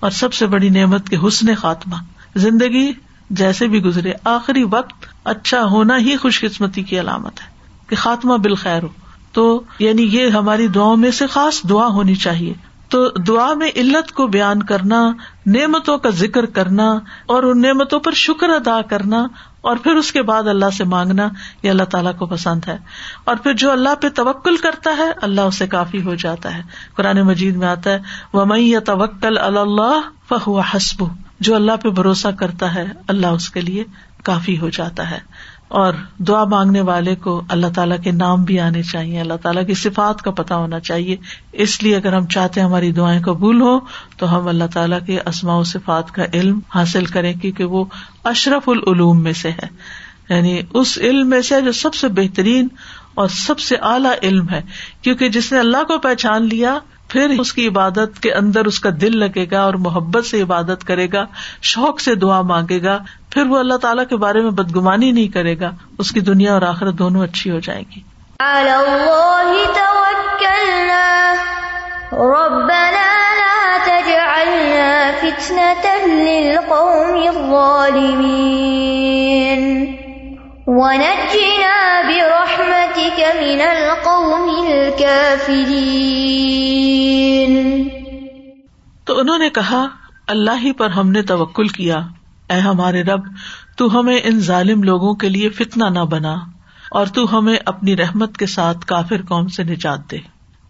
[0.00, 1.94] اور سب سے بڑی نعمت کے حسن خاتمہ۔
[2.36, 2.92] زندگی
[3.30, 7.46] جیسے بھی گزرے، آخری وقت اچھا ہونا ہی خوش قسمتی کی علامت ہے
[7.86, 8.88] کہ خاتمہ بالخیر ہو۔
[9.32, 12.52] تو یعنی یہ ہماری دعاؤں میں سے خاص دعا ہونی چاہیے۔
[12.88, 15.12] تو دعا میں علت کو بیان کرنا،
[15.46, 16.92] نعمتوں کا ذکر کرنا
[17.26, 19.26] اور ان نعمتوں پر شکر ادا کرنا
[19.60, 21.28] اور پھر اس کے بعد اللہ سے مانگنا
[21.62, 22.78] یہ اللہ تعالیٰ کو پسند ہے۔
[23.24, 26.62] اور پھر جو اللہ پہ توکل کرتا ہے، اللہ اسے کافی ہو جاتا ہے۔
[26.94, 27.98] قرآن مجید میں آتا ہے
[28.32, 31.04] وہ میں یا توکل اللہ فہو حسب
[31.40, 33.84] جو اللہ پہ بھروسہ کرتا ہے، اللہ اس کے لیے
[34.24, 35.18] کافی ہو جاتا ہے۔
[35.70, 39.74] اور دعا مانگنے والے کو اللہ تعالیٰ کے نام بھی آنے چاہیے، اللہ تعالیٰ کی
[39.74, 41.16] صفات کا پتا ہونا چاہیے۔
[41.52, 43.78] اس لیے اگر ہم چاہتے ہیں ہماری دعائیں قبول ہو
[44.16, 47.84] تو ہم اللہ تعالیٰ کے اسماء و صفات کا علم حاصل کریں، کیونکہ وہ
[48.24, 49.66] اشرف العلوم میں سے ہے۔
[50.30, 52.68] یعنی اس علم میں سے جو سب سے بہترین
[53.14, 54.62] اور سب سے اعلیٰ علم ہے۔
[55.02, 56.78] کیونکہ جس نے اللہ کو پہچان لیا،
[57.08, 60.84] پھر اس کی عبادت کے اندر اس کا دل لگے گا اور محبت سے عبادت
[60.84, 61.24] کرے گا،
[61.62, 62.98] شوق سے دعا مانگے گا۔
[63.30, 66.62] پھر وہ اللہ تعالیٰ کے بارے میں بدگمانی نہیں کرے گا اس کی دنیا اور
[66.62, 68.00] آخرت دونوں اچھی ہو جائے گی۔
[83.32, 85.60] من القوم الكافرين۔
[89.04, 89.86] تو انہوں نے کہا
[90.28, 92.00] اللہ ہی پر ہم نے توکل کیا۔
[92.50, 93.20] اے ہمارے رب،
[93.76, 96.34] تو ہمیں ان ظالم لوگوں کے لیے فتنا نہ بنا،
[96.90, 100.18] اور تو ہمیں اپنی رحمت کے ساتھ کافر قوم سے نجات دے۔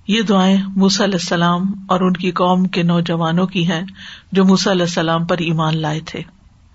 [0.08, 3.82] یہ دعائیں موسی علیہ السلام اور ان کی قوم کے نوجوانوں کی ہیں
[4.32, 6.22] جو موسی علیہ السلام پر ایمان لائے تھے۔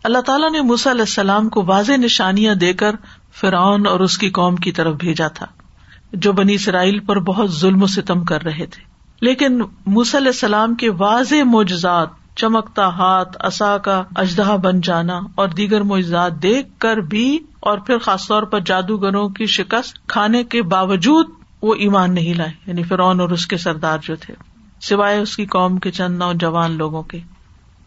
[0.03, 2.95] اللہ تعالیٰ نے موسی علیہ السلام کو واضح نشانیاں دے کر
[3.41, 5.45] فرعون اور اس کی قوم کی طرف بھیجا تھا،
[6.13, 8.83] جو بنی اسرائیل پر بہت ظلم و ستم کر رہے تھے۔
[9.21, 15.47] لیکن موسی علیہ السلام کے واضح معجزات چمکتا ہاتھ اصا کا اجدہ بن جانا اور
[15.47, 20.61] دیگر معجزات دیکھ کر بھی اور پھر خاص طور پر جادوگروں کی شکست کھانے کے
[20.61, 21.29] باوجود
[21.61, 24.33] وہ ایمان نہیں لائے یعنی فرعون اور اس کے سردار جو تھے۔
[24.81, 27.19] سوائے اس کی قوم کے چند نوجوان لوگوں کے۔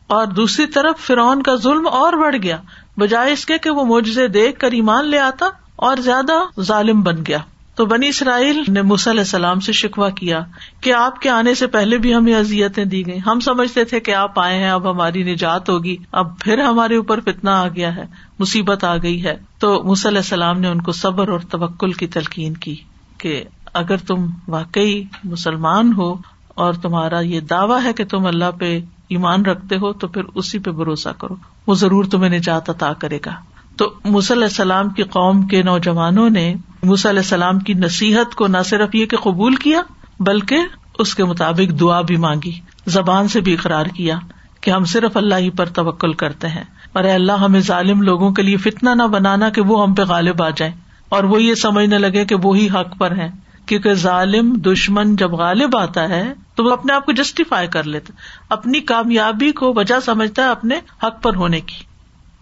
[0.07, 2.57] اور دوسری طرف فرعون کا ظلم اور بڑھ گیا،
[2.97, 7.17] بجائے اس کے کہ وہ معجزے دیکھ کر ایمان لے آتا اور زیادہ ظالم بن
[7.27, 7.39] گیا۔
[7.79, 10.41] تو بنی اسرائیل نے علیہ السلام سے شکوا کیا
[10.81, 14.15] کہ آپ کے آنے سے پہلے بھی ہمیں اذیتیں دی گئی ہم سمجھتے تھے کہ
[14.15, 18.05] آپ آئے ہیں، اب ہماری نجات ہوگی۔ اب پھر ہمارے اوپر فتنا آ گیا ہے،
[18.39, 22.55] مصیبت آ گئی ہے۔ تو علیہ السلام نے ان کو صبر اور توکل کی تلقین
[22.55, 22.77] کی
[23.19, 26.15] کہ اگر تم واقعی مسلمان ہو
[26.49, 30.59] اور تمہارا یہ دعویٰ ہے کہ تم اللہ پہ ایمان رکھتے ہو تو پھر اسی
[30.59, 31.35] پہ بھروسہ کرو۔
[31.67, 33.35] وہ ضرور تمہیں نجات عطا کرے گا۔
[33.79, 38.95] تو علیہ السلام کی قوم کے نوجوانوں نے علیہ السلام کی نصیحت کو نہ صرف
[38.95, 39.81] یہ کہ قبول کیا،
[40.21, 40.59] بلکہ
[40.99, 44.19] اس کے مطابق دعا بھی مانگی، زبان سے بھی اقرار کیا
[44.61, 48.43] کہ ہم صرف اللہ ہی پر توکل کرتے ہیں۔ اور اللہ، ہمیں ظالم لوگوں کے
[48.43, 50.75] لیے فتنا نہ بنانا کہ وہ ہم پہ غالب آ جائیں۔
[51.09, 53.29] اور وہ یہ سمجھنے لگے کہ وہی حق پر ہے
[53.67, 58.13] کیونکہ ظالم دشمن جب غالب آتا ہے، تو وہ اپنے آپ کو جسٹیفائی کر لیتا
[58.49, 61.85] اپنی کامیابی کو وجہ سمجھتا ہے اپنے حق پر ہونے کی۔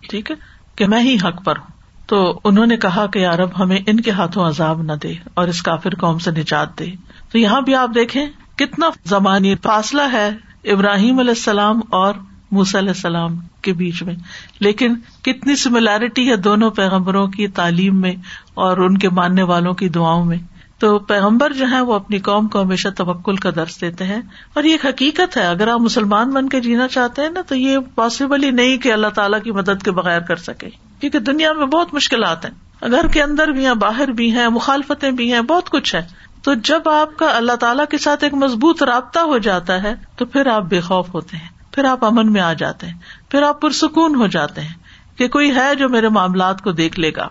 [0.09, 3.78] ٹھیک ہے؟ کہ میں ہی حق پر ہوں۔ تو انہوں نے کہا کہ یارب ہمیں
[3.86, 6.86] ان کے ہاتھوں عذاب نہ دے اور اس کافر قوم سے نجات دے۔
[7.32, 10.30] تو یہاں بھی آپ دیکھیں کتنا زمانی فاصلہ ہے
[10.64, 12.14] ابراہیم علیہ السلام اور
[12.50, 14.14] موس علیہ السلام کے بیچ میں۔
[14.60, 18.12] لیکن کتنی سملیرٹی ہے دونوں پیغمبروں کی تعلیم میں
[18.54, 20.38] اور ان کے ماننے والوں کی دعاؤں میں۔
[20.78, 24.22] تو پیغمبر جو ہے وہ اپنی قوم کو ہمیشہ توکل کا درس دیتے ہیں
[24.54, 27.54] اور یہ ایک حقیقت ہے، اگر آپ مسلمان بن کے جینا چاہتے ہیں نا، تو
[27.54, 30.68] یہ پاسبل ہی نہیں کہ اللہ تعالیٰ کی مدد کے بغیر کر سکے۔
[31.00, 35.10] کیونکہ دنیا میں بہت مشکلات ہیں۔ گھر کے اندر بھی ہیں، باہر بھی ہیں، مخالفتیں
[35.10, 36.02] بھی ہیں، بہت کچھ ہے۔
[36.42, 40.24] تو جب آپ کا اللہ تعالیٰ کے ساتھ ایک مضبوط رابطہ ہو جاتا ہے، تو
[40.24, 42.94] پھر آپ بے خوف ہوتے ہیں۔ پھر آپ امن میں آ جاتے ہیں۔
[43.28, 44.74] پھر آپ پرسکون ہو جاتے ہیں
[45.18, 47.28] کہ کوئی ہے جو میرے معاملات کو دیکھ لے گا۔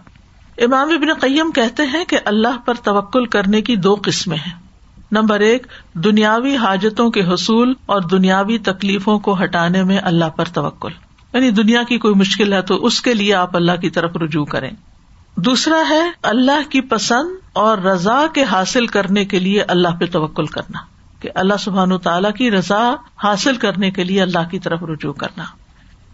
[0.57, 4.53] امام ابن قیم کہتے ہیں کہ اللہ پر توکل کرنے کی دو قسمیں ہیں۔
[5.11, 10.91] نمبر ایک، دنیاوی حاجتوں کے حصول اور دنیاوی تکلیفوں کو ہٹانے میں اللہ پر توکل۔
[11.33, 14.45] یعنی دنیا کی کوئی مشکل ہے تو اس کے لیے آپ اللہ کی طرف رجوع
[14.45, 14.71] کریں۔
[15.37, 20.45] دوسرا ہے، اللہ کی پسند اور رضا کے حاصل کرنے کے لیے اللہ پہ توکل
[20.45, 20.79] کرنا۔
[21.19, 25.43] کہ اللہ سبحان تعالیٰ کی رضا حاصل کرنے کے لیے اللہ کی طرف رجوع کرنا۔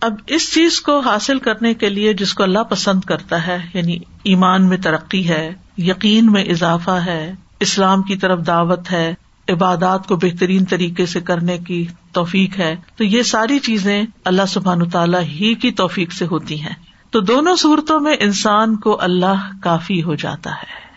[0.02, 3.98] اب اس چیز کو حاصل کرنے کے لیے جس کو اللہ پسند کرتا ہے یعنی
[4.24, 9.14] ایمان میں ترقی ہے، یقین میں اضافہ ہے، اسلام کی طرف دعوت ہے،
[9.50, 14.90] عبادات کو بہترین طریقے سے کرنے کی توفیق ہے، تو یہ ساری چیزیں اللہ سبحان
[14.90, 16.76] تعالیٰ ہی کی توفیق سے ہوتی ہیں۔
[17.10, 20.92] تو دونوں صورتوں میں انسان کو اللہ کافی ہو جاتا ہے۔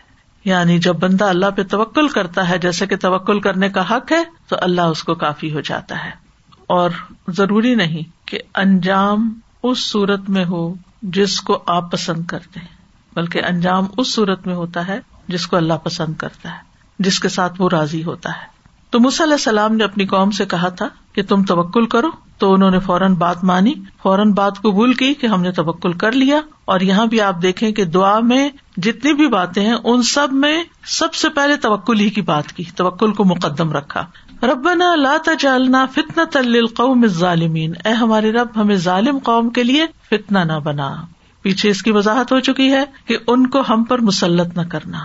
[0.44, 4.24] یعنی جب بندہ اللہ پہ توکل کرتا ہے، جیسے کہ توکل کرنے کا حق ہے،
[4.48, 6.23] تو اللہ اس کو کافی ہو جاتا ہے۔
[6.66, 6.90] اور
[7.28, 12.74] ضروری نہیں کہ انجام اس صورت میں ہو جس کو آپ پسند کرتے ہیں،
[13.16, 14.98] بلکہ انجام اس صورت میں ہوتا ہے
[15.28, 16.62] جس کو اللہ پسند کرتا ہے،
[16.98, 18.52] جس کے ساتھ وہ راضی ہوتا ہے۔
[18.90, 22.70] تو علیہ السلام نے اپنی قوم سے کہا تھا کہ تم توکل کرو، تو انہوں
[22.70, 26.80] نے فوراً بات مانی، فوراً بات قبول کی کہ ہم نے توکل کر لیا، اور
[26.80, 31.14] یہاں بھی آپ دیکھیں کہ دعا میں جتنی بھی باتیں ہیں، ان سب میں سب
[31.14, 34.06] سے پہلے توکل ہی کی بات کی، توکل کو مقدم رکھا۔
[34.44, 40.38] ربنا لا تجعلنا فتنة للقوم الظالمین۔ اے ہمارے رب، ہمیں ظالم قوم کے لیے فتنہ
[40.38, 41.04] نہ بنا۔
[41.42, 44.98] پیچھے اس کی وضاحت ہو چکی ہے کہ ان کو ہم پر مسلط نہ کرنا،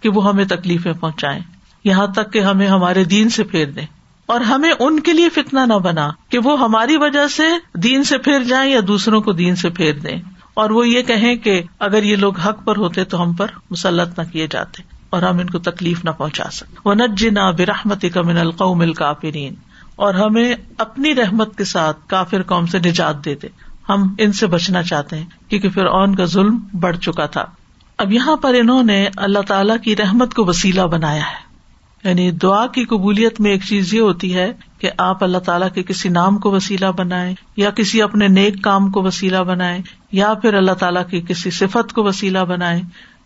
[0.00, 1.40] کہ وہ ہمیں تکلیفیں پہنچائے
[1.84, 3.86] یہاں تک کہ ہمیں ہمارے دین سے پھیر دیں۔
[4.26, 7.42] اور ہمیں ان کے لیے فتنا نہ بنا کہ وہ ہماری وجہ سے
[7.78, 10.22] دین سے پھیر جائیں یا دوسروں کو دین سے پھیر دیں۔
[10.54, 14.18] اور وہ یہ کہیں کہ اگر یہ لوگ حق پر ہوتے تو ہم پر مسلط
[14.18, 17.26] نہ کیے جاتے۔ اور ہم ان کو تکلیف نہ پہنچا سکتے وہ نج
[17.58, 19.54] برحمت کا من القوم الکافرین
[19.96, 23.48] اور ہمیں اپنی رحمت کے ساتھ کافر قوم سے نجات دے دے۔
[23.88, 27.44] ہم ان سے بچنا چاہتے ہیں، کیونکہ پھر اون کا ظلم بڑھ چکا تھا۔
[27.98, 31.44] اب یہاں پر انہوں نے اللہ تعالی کی رحمت کو وسیلہ بنایا ہے۔
[32.08, 35.82] یعنی دعا کی قبولیت میں ایک چیز یہ ہوتی ہے کہ آپ اللہ تعالیٰ کے
[35.82, 40.54] کسی نام کو وسیلہ بنائے یا کسی اپنے نیک کام کو وسیلہ بنائے یا پھر
[40.54, 42.82] اللہ تعالیٰ کی کسی صفت کو وسیلہ بنائے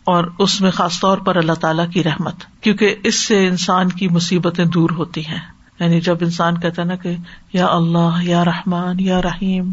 [0.08, 4.08] اور اس میں خاص طور پر اللہ تعالیٰ کی رحمت، کیونکہ اس سے انسان کی
[4.08, 5.38] مصیبتیں دور ہوتی ہیں۔
[5.80, 7.16] یعنی جب انسان کہتا نا کہ
[7.52, 9.72] یا اللہ، یا رحمان، یا رحیم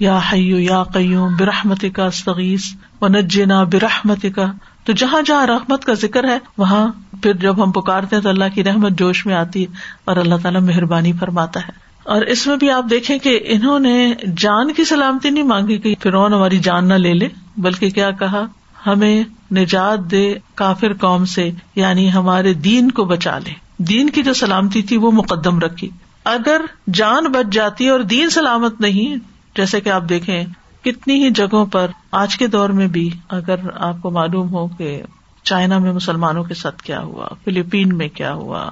[0.00, 2.64] یا حیو یا قیوم برحمت کا استغیث
[3.00, 4.52] و نجنا برحمت کا
[4.84, 6.88] تو جہاں جہاں رحمت کا ذکر ہے، وہاں
[7.22, 9.72] پھر جب ہم پکارتے ہیں تو اللہ کی رحمت جوش میں آتی ہے
[10.04, 11.72] اور اللہ تعالیٰ مہربانی فرماتا ہے۔
[12.04, 15.94] اور اس میں بھی آپ دیکھیں کہ انہوں نے جان کی سلامتی نہیں مانگی کہ
[16.02, 18.44] فرعون ہماری جان نہ لے لے، بلکہ کیا کہا؟
[18.86, 24.32] ہمیں نجات دے کافر قوم سے یعنی ہمارے دین کو بچا لے۔ دین کی جو
[24.32, 25.90] سلامتی تھی وہ مقدم رکھی۔
[26.24, 26.60] اگر
[26.94, 29.16] جان بچ جاتی اور دین سلامت نہیں،
[29.56, 30.44] جیسے کہ آپ دیکھیں،
[30.84, 35.02] کتنی ہی جگہوں پر آج کے دور میں بھی اگر آپ کو معلوم ہو کہ
[35.42, 38.70] چائنا میں مسلمانوں کے ساتھ کیا ہوا، فلپین میں کیا ہوا،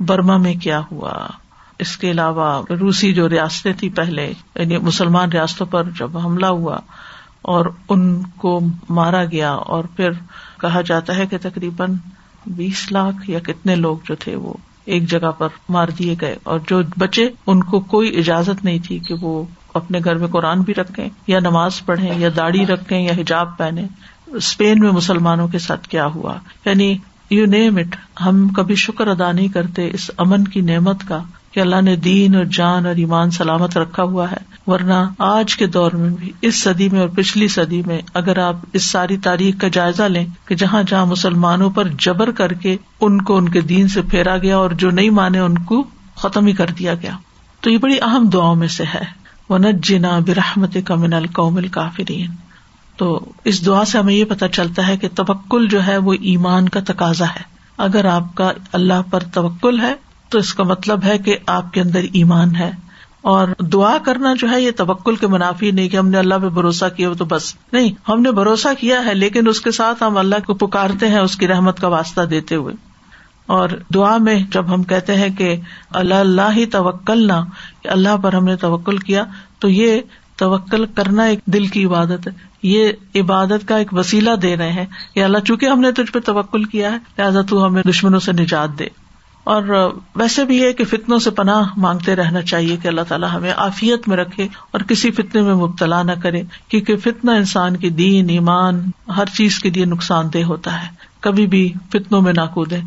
[0.00, 1.26] برما میں کیا ہوا،
[1.78, 6.78] اس کے علاوہ روسی جو ریاستیں تھی پہلے یعنی مسلمان ریاستوں پر جب حملہ ہوا
[7.42, 10.10] اور ان کو مارا گیا اور پھر
[10.60, 11.94] کہا جاتا ہے کہ تقریباً
[12.46, 16.60] بیس لاکھ یا کتنے لوگ جو تھے وہ ایک جگہ پر مار دیے گئے اور
[16.68, 20.74] جو بچے ان کو کوئی اجازت نہیں تھی کہ وہ اپنے گھر میں قرآن بھی
[20.74, 23.86] رکھیں یا نماز پڑھیں یا داڑھی رکھیں یا حجاب پہنے
[24.26, 26.96] اسپین میں مسلمانوں کے ساتھ کیا ہوا؟ یعنی
[27.30, 31.60] یو نیم اٹ ہم کبھی شکر ادا نہیں کرتے اس امن کی نعمت کا۔ کہ
[31.60, 34.36] اللہ نے دین اور جان اور ایمان سلامت رکھا ہوا ہے۔
[34.66, 38.56] ورنہ آج کے دور میں بھی، اس صدی میں اور پچھلی صدی میں، اگر آپ
[38.72, 43.22] اس ساری تاریخ کا جائزہ لیں کہ جہاں جہاں مسلمانوں پر جبر کر کے ان
[43.22, 45.84] کو ان کے دین سے پھیرا گیا اور جو نہیں مانے ان کو
[46.14, 47.16] ختم ہی کر دیا گیا۔
[47.60, 51.68] تو یہ بڑی اہم دعاؤں میں سے ہے۔ وہ نت جنا برحمت کا من القومل
[51.68, 52.30] کافرین
[52.96, 56.68] تو اس دعا سے ہمیں یہ پتا چلتا ہے کہ توکل جو ہے وہ ایمان
[56.68, 57.42] کا تقاضا ہے۔
[57.78, 59.94] اگر آپ کا اللہ پر توکل ہے
[60.32, 62.70] تو اس کا مطلب ہے کہ آپ کے اندر ایمان ہے۔
[63.20, 66.48] اور دعا کرنا جو ہے یہ توکل کے منافی نہیں کہ ہم نے اللہ پہ
[66.48, 70.16] بھروسہ کیا تو بس۔ نہیں، ہم نے بھروسہ کیا ہے لیکن اس کے ساتھ ہم
[70.16, 72.74] اللہ کو پکارتے ہیں، اس کی رحمت کا واسطہ دیتے ہوئے۔
[73.46, 75.56] اور دعا میں جب ہم کہتے ہیں کہ
[75.90, 77.44] اللہ اللہ ہی توکل نہ
[77.84, 79.24] اللہ پر ہم نے توکل کیا،
[79.58, 80.00] تو یہ
[80.36, 84.86] توکل کرنا ایک دل کی عبادت ہے۔ یہ عبادت کا ایک وسیلہ دے رہے ہیں
[85.14, 88.32] یا اللہ، چونکہ ہم نے تجھ پہ توکل کیا ہے، لہٰذا تو ہمیں دشمنوں سے
[88.32, 89.01] نجات دے۔
[89.44, 89.62] اور
[90.16, 94.08] ویسے بھی ہے کہ فتنوں سے پناہ مانگتے رہنا چاہیے کہ اللہ تعالیٰ ہمیں عافیت
[94.08, 98.90] میں رکھے اور کسی فتنے میں مبتلا نہ کرے، کیونکہ فتنا انسان کی دین، ایمان،
[99.16, 100.88] ہر چیز کے لیے نقصان دہ ہوتا ہے۔
[101.20, 102.78] کبھی بھی فتنوں میں نہ کودے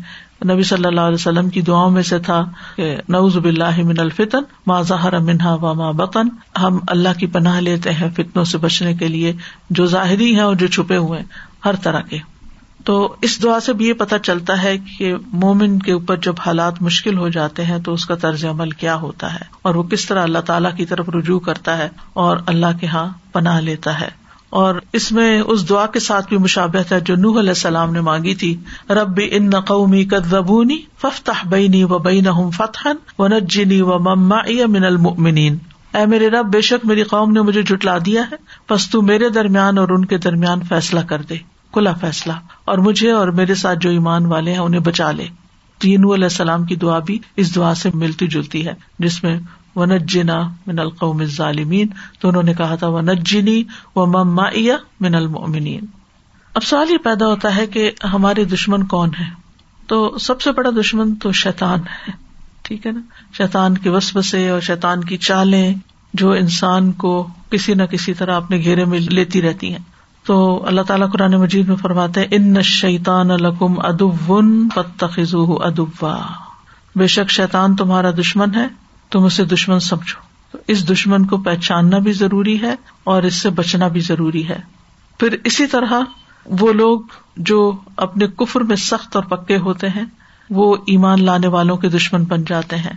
[0.44, 4.42] نبی صلی اللہ علیہ وسلم کی دعاؤں میں سے تھا کہ نوز بلّہ من الفتن،
[4.66, 6.28] ما ظہر منہا و ما بطن۔
[6.62, 9.32] ہم اللہ کی پناہ لیتے ہیں فتنوں سے بچنے کے لیے،
[9.70, 11.22] جو ظاہری ہیں اور جو چھپے ہوئے
[11.64, 12.18] ہر طرح کے۔
[12.86, 16.82] تو اس دعا سے بھی یہ پتا چلتا ہے کہ مومن کے اوپر جب حالات
[16.82, 20.06] مشکل ہو جاتے ہیں تو اس کا طرز عمل کیا ہوتا ہے اور وہ کس
[20.06, 24.08] طرح اللہ تعالیٰ کی طرف رجوع کرتا ہے اور اللہ کے یہاں پناہ لیتا ہے
[24.50, 28.00] اور اس میں اس دعا کے ساتھ بھی مشابت ہے جو نوح علیہ السلام نے
[28.00, 28.56] مانگی تھی،
[28.90, 35.58] رب ان قومی کدبونی ففتح بینی و بین فتح و نجنی و مما من المؤمنین۔
[35.94, 38.36] اے میرے رب، بے شک میری قوم نے مجھے جٹلا دیا ہے
[38.70, 42.32] بس تو میرے درمیان اور ان کے درمیان فیصلہ کر دے۔ کلا فیصلہ
[42.64, 45.28] اور مجھے اور میرے ساتھ جو ایمان والے ہیں انہیں بچا لے۔
[45.80, 49.38] تین علیہ السلام کی دعا بھی اس دعا سے ملتی جلتی ہے، جس میں
[49.76, 51.88] ونجنا من القوم ظالمین
[52.20, 53.62] تو انہوں نے کہا تھا وہ نجنی
[53.96, 54.46] و مما
[55.00, 55.84] من المؤمنین
[56.54, 59.24] اب سوال یہ پیدا ہوتا ہے کہ ہمارے دشمن کون ہے
[59.86, 62.12] تو سب سے بڑا دشمن تو شیطان ہے،
[62.62, 63.00] ٹھیک ہے نا؟
[63.38, 65.74] شیطان کے وسوسے اور شیطان کی چالیں
[66.14, 69.84] جو انسان کو کسی نہ کسی طرح اپنے گھیرے میں لیتی رہتی ہیں۔
[70.26, 74.32] تو اللہ تعالیٰ قرآن مجید میں فرماتے ہیں، ان شیطان القم ادب
[74.74, 76.20] پتخو ادبا
[76.96, 78.66] بے شک شیطان تمہارا دشمن ہے،
[79.10, 80.20] تم اسے دشمن سمجھو۔
[80.52, 84.60] تو اس دشمن کو پہچاننا بھی ضروری ہے اور اس سے بچنا بھی ضروری ہے۔
[85.18, 85.92] پھر اسی طرح
[86.44, 87.00] وہ لوگ
[87.36, 90.04] جو اپنے کفر میں سخت اور پکے ہوتے ہیں،
[90.50, 92.92] وہ ایمان لانے والوں کے دشمن بن جاتے ہیں۔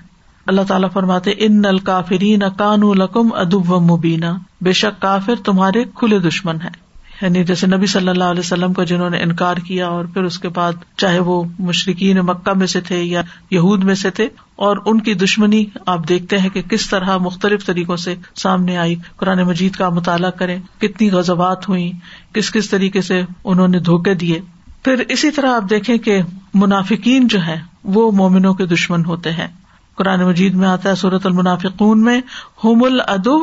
[0.46, 4.26] اللہ تعالیٰ فرماتے ان نل کافرین کانو لکم ادب و مبینہ
[4.62, 6.88] بے شک کافر تمہارے کھلے دشمن ہے
[7.21, 10.39] یعنی جیسے نبی صلی اللہ علیہ وسلم کا جنہوں نے انکار کیا اور پھر اس
[10.39, 14.77] کے بعد چاہے وہ مشرقین مکہ میں سے تھے یا یہود میں سے تھے اور
[14.86, 19.43] ان کی دشمنی آپ دیکھتے ہیں کہ کس طرح مختلف طریقوں سے سامنے آئی۔ قرآن
[19.43, 21.91] مجید کا مطالعہ کریں کتنی غزبات ہوئی
[22.34, 24.41] کس کس طریقے سے انہوں نے دھوکے دیے۔
[24.84, 26.21] پھر اسی طرح آپ دیکھیں کہ
[26.53, 29.47] منافقین جو ہے وہ مومنوں کے دشمن ہوتے ہیں۔
[29.95, 32.21] قرآن مجید میں آتا ہے صورت المنافقون میں
[32.63, 33.39] ہوم العدب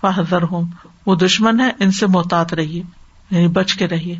[0.00, 0.64] فہذر ہوم
[1.06, 2.82] وہ دشمن ہے، ان سے محتاط رہیے
[3.30, 4.18] یعنی بچ کے رہیے۔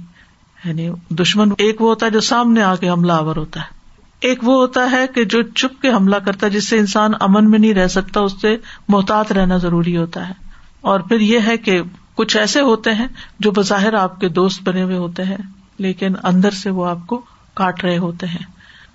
[0.64, 3.76] یعنی دشمن ایک وہ ہوتا ہے جو سامنے آ کے حملہ آور ہوتا ہے۔
[4.20, 7.50] ایک وہ ہوتا ہے کہ جو چپ کے حملہ کرتا ہے، جس سے انسان امن
[7.50, 8.56] میں نہیں رہ سکتا، اس سے
[8.88, 10.32] محتاط رہنا ضروری ہوتا ہے۔
[10.80, 11.82] اور پھر یہ ہے کہ
[12.14, 13.06] کچھ ایسے ہوتے ہیں
[13.40, 15.36] جو بظاہر آپ کے دوست بنے ہوئے ہوتے ہیں،
[15.78, 17.22] لیکن اندر سے وہ آپ کو
[17.54, 18.44] کاٹ رہے ہوتے ہیں۔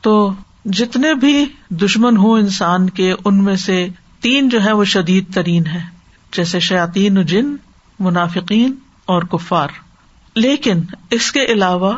[0.01, 0.34] تو
[0.65, 3.88] جتنے بھی دشمن ہوں انسان کے، ان میں سے
[4.21, 5.82] تین جو ہے وہ شدید ترین ہے
[6.34, 7.56] جیسے شاطین جن
[8.01, 9.67] منافقین اور کفار۔
[10.35, 11.93] لیکن اس کے علاوہ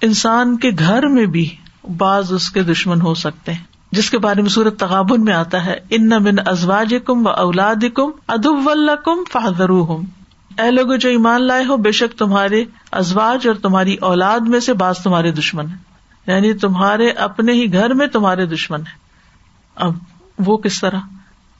[0.00, 1.56] انسان کے گھر میں بھی
[1.96, 5.66] بعض اس کے دشمن ہو سکتے ہیں۔ جس کے بارے میں سورت تغابن میں آتا
[5.66, 8.70] ہے، ان من ازواج کم و اولاد کم ادب
[9.04, 14.40] کم فہدر اے لوگ جو ایمان لائے ہو، بے شک تمہارے ازواج اور تمہاری اولاد
[14.40, 15.74] میں سے بعض تمہارے دشمن ہے
[16.32, 18.98] یعنی تمہارے اپنے ہی گھر میں تمہارے دشمن ہے
[19.74, 19.94] اب
[20.38, 21.00] وہ کس طرح؟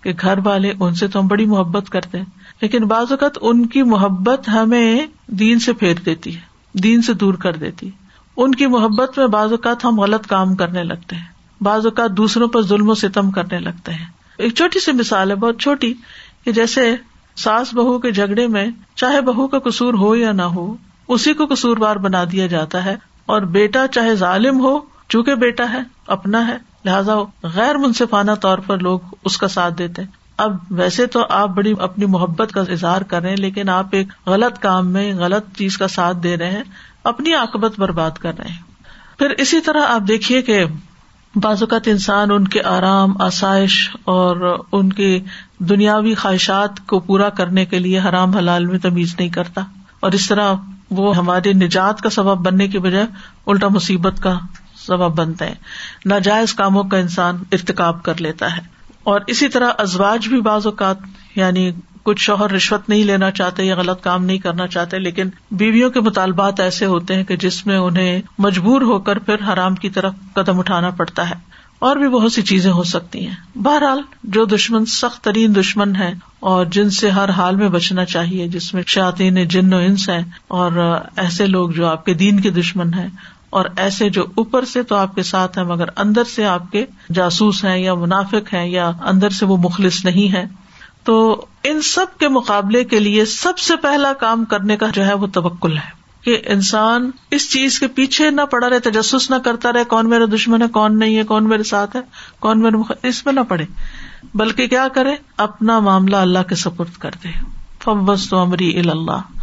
[0.00, 2.24] کہ گھر والے، ان سے تو ہم بڑی محبت کرتے ہیں۔
[2.62, 6.40] لیکن بعض اوقات ان کی محبت ہمیں دین سے پھیر دیتی ہے،
[6.72, 7.90] دین سے دور کر دیتی
[8.36, 11.24] ان کی محبت میں بعض اوقات ہم غلط کام کرنے لگتے ہیں۔
[11.60, 14.06] بعض اوقات دوسروں پر ظلم و ستم کرنے لگتے ہیں۔
[14.38, 15.94] ایک چھوٹی سی مثال ہے، بہت چھوٹی،
[16.44, 16.96] کہ جیسے
[17.36, 20.76] ساس بہو کے جھگڑے میں چاہے بہو کا قصور ہو یا نہ ہو،
[21.08, 25.72] اسی کو قصور بار بنا دیا جاتا ہے۔ اور بیٹا چاہے ظالم ہو، چونکہ بیٹا
[25.72, 30.56] ہے، اپنا ہے، لہٰذا غیر منصفانہ طور پر لوگ اس کا ساتھ دیتے ہیں۔ اب
[30.70, 34.58] ویسے تو آپ بڑی اپنی محبت کا اظہار کر رہے ہیں، لیکن آپ ایک غلط
[34.58, 36.62] کام میں، غلط چیز کا ساتھ دے رہے ہیں،
[37.04, 38.62] اپنی آکبت برباد کر رہے ہیں۔
[39.18, 40.64] پھر اسی طرح آپ دیکھیے کہ
[41.34, 45.20] بعض اوقات انسان ان کے آرام، آسائش اور ان کی
[45.58, 49.60] دنیاوی خواہشات کو پورا کرنے کے لیے حرام حلال میں تمیز نہیں کرتا۔
[50.00, 50.54] اور اس طرح
[50.90, 53.06] وہ ہمارے نجات کا سبب بننے کی بجائے
[53.46, 54.38] الٹا مصیبت کا
[54.76, 55.54] سبب بنتے ہیں۔
[56.06, 58.75] ناجائز کاموں کا انسان ارتقاب کر لیتا ہے۔
[59.06, 60.96] اور اسی طرح ازواج بھی بعض اوقات
[61.34, 61.70] یعنی
[62.02, 66.00] کچھ شوہر رشوت نہیں لینا چاہتے یا غلط کام نہیں کرنا چاہتے، لیکن بیویوں کے
[66.00, 70.14] مطالبات ایسے ہوتے ہیں کہ جس میں انہیں مجبور ہو کر پھر حرام کی طرف
[70.34, 71.34] قدم اٹھانا پڑتا ہے۔
[71.78, 76.14] اور بھی بہت سی چیزیں ہو سکتی ہیں۔ بہرحال، جو دشمن سخت ترین دشمن ہے
[76.40, 80.22] اور جن سے ہر حال میں بچنا چاہیے، جس میں شاطین جن و انس ہیں
[80.48, 83.08] اور ایسے لوگ جو آپ کے دین کے دشمن ہیں
[83.56, 86.86] اور ایسے جو اوپر سے تو آپ کے ساتھ ہیں، مگر اندر سے آپ کے
[87.14, 90.44] جاسوس ہیں یا منافق ہیں یا اندر سے وہ مخلص نہیں ہے
[91.04, 95.14] تو ان سب کے مقابلے کے لیے سب سے پہلا کام کرنے کا جو ہے
[95.14, 99.72] وہ توکل ہے۔ کہ انسان اس چیز کے پیچھے نہ پڑا رہے، تجسس نہ کرتا
[99.72, 102.00] رہے، کون میرا دشمن ہے، کون نہیں ہے، کون میرے ساتھ ہے،
[102.38, 102.92] کون میرے مخ...
[103.02, 103.64] اس میں نہ پڑے۔
[104.34, 107.28] بلکہ کیا کرے؟ اپنا معاملہ اللہ کے سپرد کر دے۔
[107.84, 109.35] فبس تو امری اللہ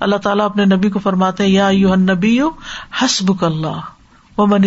[0.00, 2.40] اللہ تعالیٰ اپنے نبی کو فرماتے یا یو نبی
[3.02, 3.80] حسب اللہ
[4.38, 4.62] و من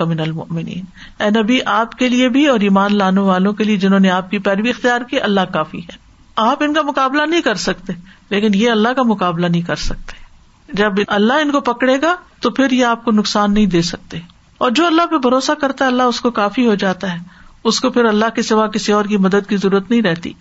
[0.00, 0.84] من المنین
[1.22, 4.30] اے نبی، آپ کے لیے بھی اور ایمان لانے والوں کے لیے جنہوں نے آپ
[4.30, 5.96] کی پیروی اختیار کی، اللہ کافی ہے۔
[6.36, 7.92] آپ ان کا مقابلہ نہیں کر سکتے،
[8.30, 10.12] لیکن یہ اللہ کا مقابلہ نہیں کر سکتے۔
[10.72, 14.18] جب اللہ ان کو پکڑے گا، تو پھر یہ آپ کو نقصان نہیں دے سکتے۔
[14.58, 17.18] اور جو اللہ پہ بھروسہ کرتا ہے، اللہ اس کو کافی ہو جاتا ہے۔
[17.64, 20.32] اس کو پھر اللہ کے سوا کسی اور کی مدد کی ضرورت نہیں رہتی۔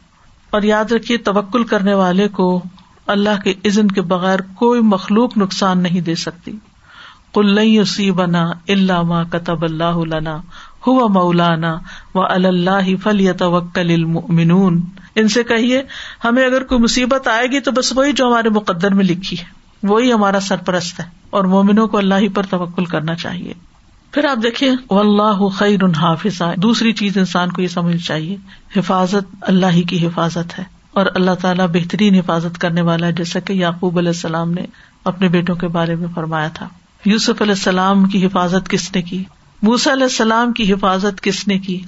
[0.49, 2.63] اور یاد رکھیے، توکل کرنے والے کو
[3.07, 6.51] اللہ کے عزن کے بغیر کوئی مخلوق نقصان نہیں دے سکتی۔
[7.33, 10.37] کل بنا اللہ ماں کتب اللہ لنا
[10.87, 11.79] ہو مولانا
[12.15, 14.03] و اللہ فلی توکل
[15.15, 15.83] ان سے کہیے،
[16.23, 19.43] ہمیں اگر کوئی مصیبت آئے گی تو بس وہی جو ہمارے مقدر میں لکھی ہے،
[19.83, 23.53] وہی ہمارا سرپرست ہے۔ اور مومنوں کو اللہ ہی پر توکل کرنا چاہیے۔
[24.11, 28.37] پھر آپ دیکھیے اللہ خیر حافظ دوسری چیز انسان کو یہ سمجھ چاہیے،
[28.75, 33.39] حفاظت اللہ ہی کی حفاظت ہے۔ اور اللہ تعالیٰ بہترین حفاظت کرنے والا ہے، جیسا
[33.39, 34.61] کہ یعقوب علیہ السلام نے
[35.03, 36.69] اپنے بیٹوں کے بارے میں فرمایا تھا۔
[37.05, 39.23] یوسف علیہ السلام کی حفاظت کس نے کی؟
[39.61, 41.81] موسا علیہ السلام کی حفاظت کس نے کی؟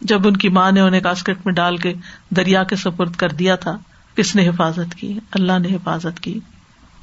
[0.00, 1.94] جب ان کی ماں نے انہیں کاسکٹ میں ڈال کے
[2.30, 3.78] دریا کے سپرد کر دیا تھا،
[4.16, 6.40] کس نے حفاظت کی؟ اللہ نے حفاظت کی۔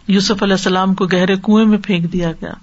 [0.07, 2.53] یوسف علیہ السلام کو گہرے کنویں میں پھینک دیا گیا۔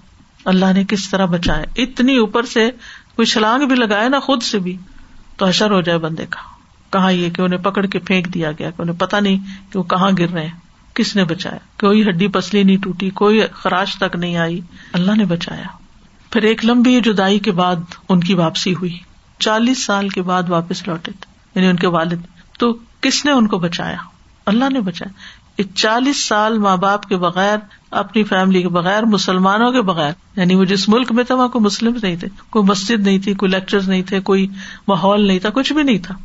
[0.45, 2.71] اللہ نے کس طرح بچایا؟ اتنی اوپر سے
[3.15, 4.77] کوئی چھلانگ بھی لگائے نا خود سے بھی،
[5.37, 6.54] تو اشر ہو جائے بندے کا۔
[6.91, 9.37] کہاں یہ کہ انہیں پکڑ کے پھینک دیا گیا، کہ انہیں پتا نہیں
[9.71, 10.53] کہ وہ کہاں گر رہے ہیں،
[10.93, 14.61] کس نے بچایا؟ کوئی ہڈی پسلی نہیں ٹوٹی، کوئی خراش تک نہیں آئی،
[14.93, 15.65] اللہ نے بچایا۔
[16.31, 17.75] پھر ایک لمبی جدائی کے بعد
[18.09, 18.97] ان کی واپسی ہوئی۔
[19.39, 22.21] چالیس سال کے بعد واپس لوٹے تھے یعنی ان کے والد۔
[22.59, 23.97] تو کس نے ان کو بچایا؟
[24.45, 25.35] اللہ نے بچایا۔
[25.75, 27.57] چالیس سال ماں باپ کے بغیر،
[27.91, 31.65] اپنی فیملی کے بغیر، مسلمانوں کے بغیر یعنی وہ جس ملک میں تھا، وہاں کوئی
[31.65, 34.47] مسلم نہیں تھے، کوئی مسجد نہیں تھی، کوئی لیکچر نہیں تھے، کوئی
[34.87, 36.15] ماحول نہیں تھا، کچھ بھی نہیں تھا۔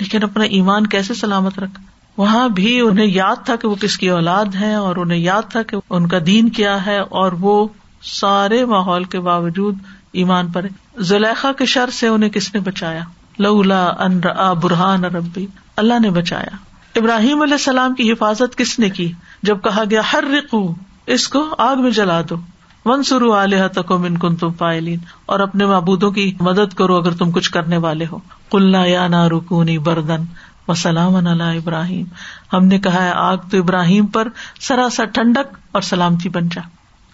[0.00, 1.82] لیکن اپنا ایمان کیسے سلامت رکھا
[2.16, 5.62] وہاں بھی انہیں یاد تھا کہ وہ کس کی اولاد ہے اور انہیں یاد تھا
[5.62, 7.68] کہ ان کا دین کیا ہے اور وہ
[8.02, 9.78] سارے ماحول کے باوجود
[10.12, 10.66] ایمان پر
[10.98, 13.02] زلیخا کے شر سے انہیں کس نے بچایا؟
[13.38, 14.20] لولا ان
[14.62, 15.46] برہان ربی۔
[15.76, 16.56] اللہ نے بچایا۔
[16.96, 20.74] ابراہیم علیہ السلام کی حفاظت کس نے کی؟ جب کہا گیا ہر رقو
[21.06, 22.36] اس کو آگ میں جلا دو۔
[22.84, 27.12] ون سرو علیہ تک من کن تم پائلین اور اپنے معبودوں کی مدد کرو اگر
[27.12, 28.18] تم کچھ کرنے والے ہو۔
[28.50, 30.24] کلنا یا نا رکونی بردن
[30.68, 32.06] و سلام اللہ ابراہیم۔
[32.52, 34.28] ہم نے کہا ہے، آگ تو ابراہیم پر
[34.60, 36.60] سراسر ٹھنڈک اور سلامتی بن جا۔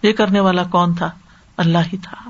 [0.03, 1.09] یہ کرنے والا کون تھا؟
[1.57, 2.29] اللہ ہی تھا۔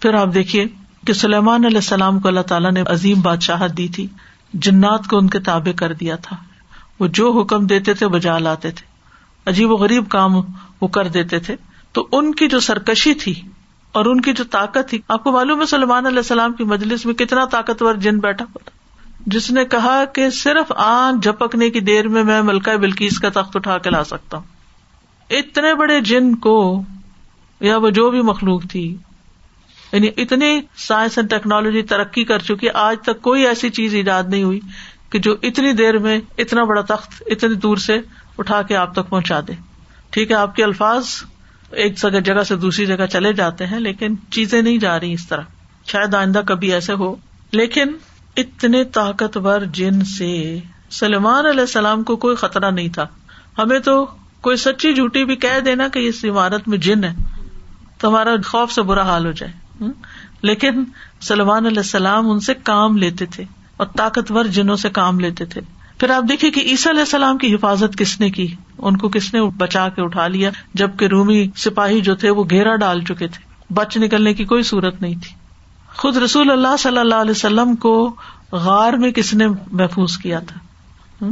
[0.00, 0.66] پھر آپ دیکھیے
[1.06, 4.06] کہ سلیمان علیہ السلام کو اللہ تعالیٰ نے عظیم بادشاہت دی تھی۔
[4.54, 6.36] جنات کو ان کے تابے کر دیا تھا۔
[7.00, 8.86] وہ جو حکم دیتے تھے بجا لاتے تھے۔
[9.50, 10.36] عجیب و غریب کام
[10.80, 11.56] وہ کر دیتے تھے۔
[11.92, 13.40] تو ان کی جو سرکشی تھی
[13.92, 17.06] اور ان کی جو طاقت تھی، آپ کو معلوم ہے سلمان علیہ السلام کی مجلس
[17.06, 18.70] میں کتنا طاقتور جن بیٹھا ہوا تھا؟
[19.26, 23.56] جس نے کہا کہ صرف آنکھ جھپکنے کی دیر میں میں ملکہ بلکیس کا تخت
[23.56, 24.44] اٹھا کے لا سکتا ہوں۔
[25.30, 26.82] اتنے بڑے جن کو،
[27.60, 28.96] یا وہ جو بھی مخلوق تھی
[29.92, 34.42] یعنی اتنی سائنس اینڈ ٹیکنالوجی ترقی کر چکی، آج تک کوئی ایسی چیز ایجاد نہیں
[34.42, 34.60] ہوئی
[35.10, 38.00] کہ جو اتنی دیر میں اتنا بڑا تخت اتنی دور سے
[38.38, 39.52] اٹھا کے آپ تک پہنچا دے۔
[40.10, 41.06] ٹھیک ہے، آپ کے الفاظ؟
[41.72, 45.42] ایک جگہ سے دوسری جگہ چلے جاتے ہیں، لیکن چیزیں نہیں جا رہی اس طرح۔
[45.86, 47.16] شاید آئندہ کبھی ایسے ہو۔
[47.52, 47.86] لیکن
[48.36, 50.58] اتنے طاقتور جن سے
[50.90, 53.06] سلمان علیہ السلام کو کوئی خطرہ نہیں تھا۔
[53.58, 54.06] ہمیں تو
[54.40, 57.14] کوئی سچی جھوٹی بھی کہہ دینا کہ اس عمارت میں جن ہے
[57.98, 59.52] تو ہمارا خوف سے برا حال ہو جائے۔
[60.42, 60.84] لیکن
[61.20, 63.44] سلمان علیہ السلام ان سے کام لیتے تھے
[63.76, 65.60] اور طاقتور جنوں سے کام لیتے تھے۔
[66.02, 69.34] پھر آپ دیکھیے کہ عیسیٰ علیہ السلام کی حفاظت کس نے کی؟ ان کو کس
[69.34, 73.72] نے بچا کے اٹھا لیا جبکہ رومی سپاہی جو تھے وہ گھیرا ڈال چکے تھے۔
[73.74, 75.30] بچ نکلنے کی کوئی صورت نہیں تھی۔
[75.96, 78.14] خود رسول اللہ صلی اللہ علیہ وسلم کو
[78.52, 81.26] غار میں کس نے محفوظ کیا تھا؟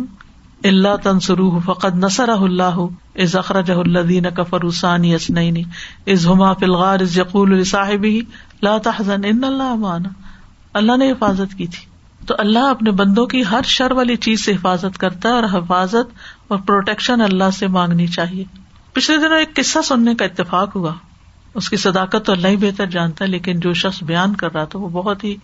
[0.65, 2.81] اللہ تنسرو فقط نسر اللہ
[3.15, 5.63] از اخرج الدین کفر حسانی اسنعینی
[6.07, 8.21] از ہما فلغار از یقول صاحب ہی
[8.63, 10.09] لا تحزن ان اللہ مانا
[10.75, 11.90] اللہ نے حفاظت کی تھی۔
[12.27, 16.13] تو اللہ اپنے بندوں کی ہر شر والی چیز سے حفاظت کرتا ہے اور حفاظت
[16.49, 18.45] اور پروٹیکشن اللہ سے مانگنی چاہیے۔
[18.93, 20.93] پچھلے دنوں ایک قصہ سننے کا اتفاق ہوا۔
[21.55, 24.65] اس کی صداقت تو اللہ ہی بہتر جانتا ہے، لیکن جو شخص بیان کر رہا
[24.65, 25.37] تھا وہ بہت ہی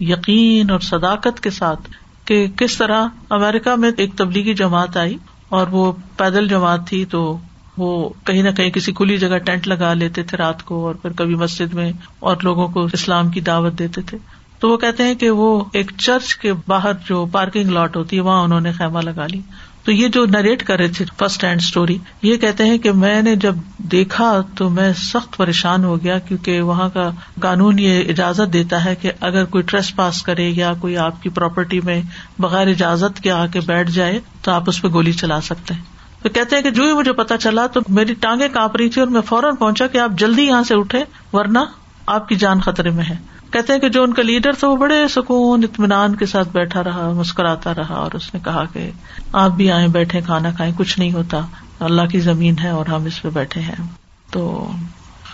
[0.00, 1.90] یقین اور صداقت کے ساتھ
[2.24, 5.16] کہ کس طرح امیرکا میں ایک تبلیغی جماعت آئی
[5.48, 7.38] اور وہ پیدل جماعت تھی تو
[7.76, 11.12] وہ کہیں نہ کہیں کسی کھلی جگہ ٹینٹ لگا لیتے تھے رات کو اور پھر
[11.12, 14.18] کبھی مسجد میں اور لوگوں کو اسلام کی دعوت دیتے تھے۔
[14.62, 18.20] تو وہ کہتے ہیں کہ وہ ایک چرچ کے باہر جو پارکنگ لاٹ ہوتی ہے،
[18.20, 19.40] وہاں انہوں نے خیمہ لگا لی۔
[19.84, 23.22] تو یہ جو نریٹ کر رہے تھے فرسٹ ہینڈ اسٹوری یہ کہتے ہیں کہ میں
[23.22, 27.10] نے جب دیکھا تو میں سخت پریشان ہو گیا کیونکہ وہاں کا
[27.40, 31.28] قانون یہ اجازت دیتا ہے کہ اگر کوئی ٹریس پاس کرے یا کوئی آپ کی
[31.28, 32.02] پراپرٹی میں
[32.38, 35.82] بغیر اجازت کے آ کے بیٹھ جائے تو آپ اس پہ گولی چلا سکتے ہیں۔
[36.22, 39.00] تو کہتے ہیں کہ جو ہی مجھے پتا چلا تو میری ٹانگیں کانپ رہی تھی
[39.00, 41.58] اور میں فوراً پہنچا کہ آپ جلدی یہاں سے اٹھے ورنہ
[42.06, 44.76] آپ کی جان خطرے میں ہے۔ کہتے ہیں کہ جو ان کا لیڈر تھا وہ
[44.76, 48.90] بڑے سکون، اطمینان کے ساتھ بیٹھا رہا، مسکراتا رہا اور اس نے کہا کہ
[49.32, 51.40] آپ بھی آئے بیٹھے کھانا کھائیں، کچھ نہیں ہوتا۔
[51.80, 53.86] اللہ کی زمین ہے اور ہم اس پہ بیٹھے ہیں۔
[54.30, 54.70] تو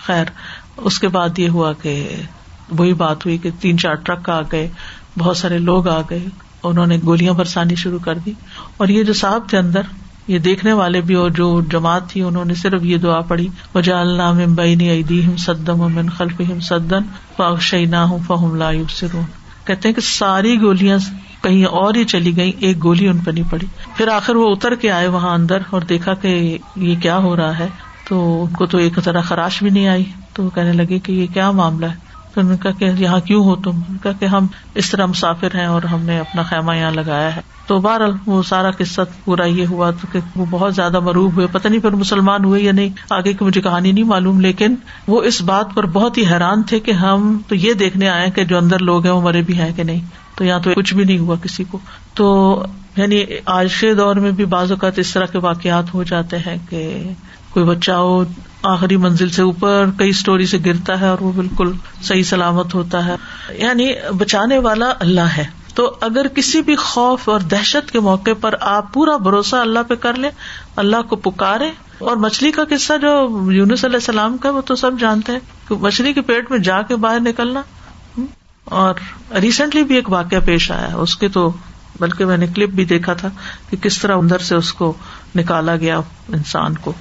[0.06, 0.24] خیر،
[0.76, 2.22] اس کے بعد یہ ہوا کہ
[2.78, 4.70] وہی بات ہوئی کہ تین چار ٹرک آ گئے،
[5.18, 6.24] بہت سارے لوگ آ گئے۔
[6.62, 8.32] انہوں نے گولیاں برسانی شروع کر دی۔
[8.76, 9.80] اور یہ جو صاحب تھے اندر
[10.28, 14.00] یہ دیکھنے والے بھی اور جو جماعت تھی انہوں نے صرف یہ دعا پڑھی وجا
[14.00, 17.02] اللہ بینی عیدی ہم سدم امن خلف ہم سدن
[17.36, 17.86] فاخشی
[18.26, 19.22] فہم لا سرون
[19.64, 20.98] کہتے ہیں کہ ساری گولیاں
[21.42, 23.66] کہیں اور ہی چلی گئی ایک گولی ان پہ نہیں پڑی۔
[23.96, 27.58] پھر آخر وہ اتر کے آئے وہاں اندر اور دیکھا کہ یہ کیا ہو رہا
[27.58, 27.68] ہے،
[28.08, 31.26] تو ان کو تو ایک طرح خراش بھی نہیں آئی۔ تو کہنے لگے کہ یہ
[31.34, 34.24] کیا معاملہ ہے؟ تو انہوں نے کہا کہ یہاں کیوں ہو تم؟ نے کہا کہ
[34.24, 38.12] ہم اس طرح مسافر ہیں اور ہم نے اپنا خیمہ یہاں لگایا ہے۔ تو بہرحال
[38.26, 41.80] وہ سارا قصہ پورا یہ ہوا تو کہ وہ بہت زیادہ مروب ہوئے۔ پتہ نہیں
[41.80, 44.74] پھر مسلمان ہوئے یا نہیں۔ آگے کی مجھے کہانی نہیں معلوم، لیکن
[45.08, 48.44] وہ اس بات پر بہت ہی حیران تھے کہ ہم تو یہ دیکھنے آئے کہ
[48.44, 50.00] جو اندر لوگ ہیں وہ مرے بھی ہیں کہ نہیں۔
[50.34, 51.78] تو یہاں تو کچھ بھی نہیں ہوا کسی کو۔
[52.14, 52.62] تو
[52.96, 56.56] یعنی آج کے دور میں بھی بعض اوقات اس طرح کے واقعات ہو جاتے ہیں
[56.70, 57.10] کہ
[57.50, 58.24] کوئی بچہ ہو
[58.62, 63.04] آخری منزل سے اوپر کئی اسٹوری سے گرتا ہے اور وہ بالکل صحیح سلامت ہوتا
[63.04, 63.16] ہے۔
[63.50, 65.44] یعنی بچانے والا اللہ ہے۔
[65.74, 69.94] تو اگر کسی بھی خوف اور دہشت کے موقع پر آپ پورا بھروسہ اللہ پہ
[69.94, 70.30] کر لیں،
[70.76, 74.90] اللہ کو پکارے اور مچھلی کا قصہ جو یونس علیہ السلام کا وہ تو سب
[75.00, 77.62] جانتے ہیں کہ مچھلی کے پیٹ میں جا کے باہر نکلنا۔
[78.64, 78.94] اور
[79.40, 81.52] ریسنٹلی بھی ایک واقعہ پیش آیا اس کے تو
[82.00, 83.28] بلکہ میں نے کلپ بھی دیکھا تھا
[83.70, 84.94] کہ کس طرح اندر سے اس کو
[85.36, 85.98] نکالا گیا
[86.28, 86.92] انسان کو۔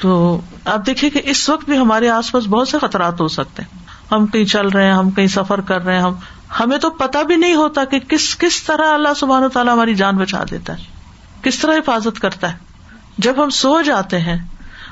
[0.00, 3.62] تو آپ دیکھیے کہ اس وقت بھی ہمارے آس پاس بہت سے خطرات ہو سکتے
[3.62, 3.78] ہیں۔
[4.12, 6.14] ہم کہیں چل رہے ہیں، ہم کہیں سفر کر رہے ہیں، ہم
[6.60, 9.94] ہمیں تو پتا بھی نہیں ہوتا کہ کس کس طرح اللہ سبحان و تعالیٰ ہماری
[9.94, 10.84] جان بچا دیتا ہے۔
[11.42, 12.58] کس طرح حفاظت کرتا ہے۔
[13.18, 14.38] جب ہم سو جاتے ہیں،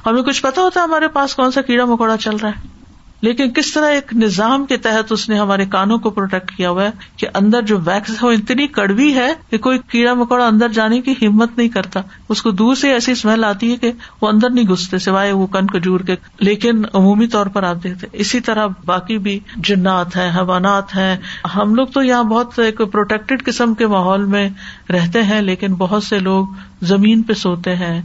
[0.07, 2.78] ہمیں کچھ پتا ہوتا ہے ہمارے پاس کون سا کیڑا مکوڑا چل رہا ہے۔
[3.21, 6.85] لیکن کس طرح ایک نظام کے تحت اس نے ہمارے کانوں کو پروٹیکٹ کیا ہوا
[6.85, 10.69] ہے کہ اندر جو ویکس ہے وہ اتنی کڑوی ہے کہ کوئی کیڑا مکوڑا اندر
[10.69, 13.93] جانے کی ہمت نہیں کرتا۔ اس کو دور سے ایسی اسمیل آتی ہے کہ
[14.23, 18.07] وہ اندر نہیں گھستے، سوائے وہ کن کجور کے۔ لیکن عمومی طور پر آپ دیکھتے
[18.13, 21.17] اسی طرح باقی بھی جنات ہیں، حیوانات ہیں۔
[21.55, 24.49] ہم لوگ تو یہاں بہت ایک پروٹیکٹڈ قسم کے ماحول میں
[24.91, 26.47] رہتے ہیں، لیکن بہت سے لوگ
[26.83, 28.03] زمین پہ سوتے ہیں۔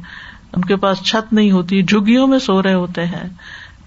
[0.56, 3.30] ان کے پاس چھت نہیں ہوتی جگیوں میں سو رہے ہوتے ہیں۔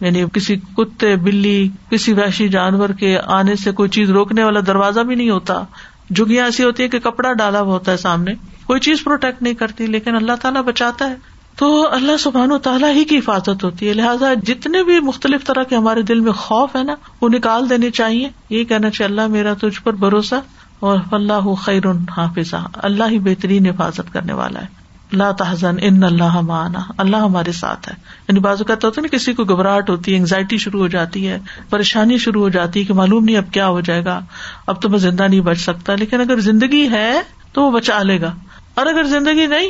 [0.00, 5.00] یعنی کسی کتے، بلی، کسی وحشی جانور کے آنے سے کوئی چیز روکنے والا دروازہ
[5.00, 5.64] بھی نہیں ہوتا۔
[6.10, 8.34] جگیاں ایسی ہوتی ہے کہ کپڑا ڈالا ہوا ہوتا ہے سامنے۔
[8.66, 11.16] کوئی چیز پروٹیکٹ نہیں کرتی، لیکن اللہ تعالیٰ بچاتا ہے۔
[11.56, 15.62] تو اللہ سبحان و تعالیٰ ہی کی حفاظت ہوتی ہے۔ لہٰذا جتنے بھی مختلف طرح
[15.62, 19.26] کے ہمارے دل میں خوف ہے نا، وہ نکال دینے چاہیے۔ یہ کہنا چاہیے، اللہ
[19.26, 20.34] میرا تجھ پر بھروسہ
[20.80, 21.82] اور اللہ خیر
[22.16, 24.75] حافظ اللہ ہی بہترین حفاظت کرنے والا ہے۔
[25.12, 27.94] اللہ تحزن، ان اللہ مانا اللہ ہمارے ساتھ ہے۔
[28.28, 31.38] یعنی بازو کہتا ہوتا نا، کسی کو گھبراہٹ ہوتی ہے انگزائٹی شروع ہو جاتی ہے،
[31.70, 34.20] پریشانی شروع ہو جاتی ہے کہ معلوم نہیں اب کیا ہو جائے گا۔
[34.66, 37.20] اب تو میں زندہ نہیں بچ سکتا، لیکن اگر زندگی ہے
[37.52, 38.34] تو وہ بچا لے گا۔
[38.74, 39.68] اور اگر زندگی نہیں،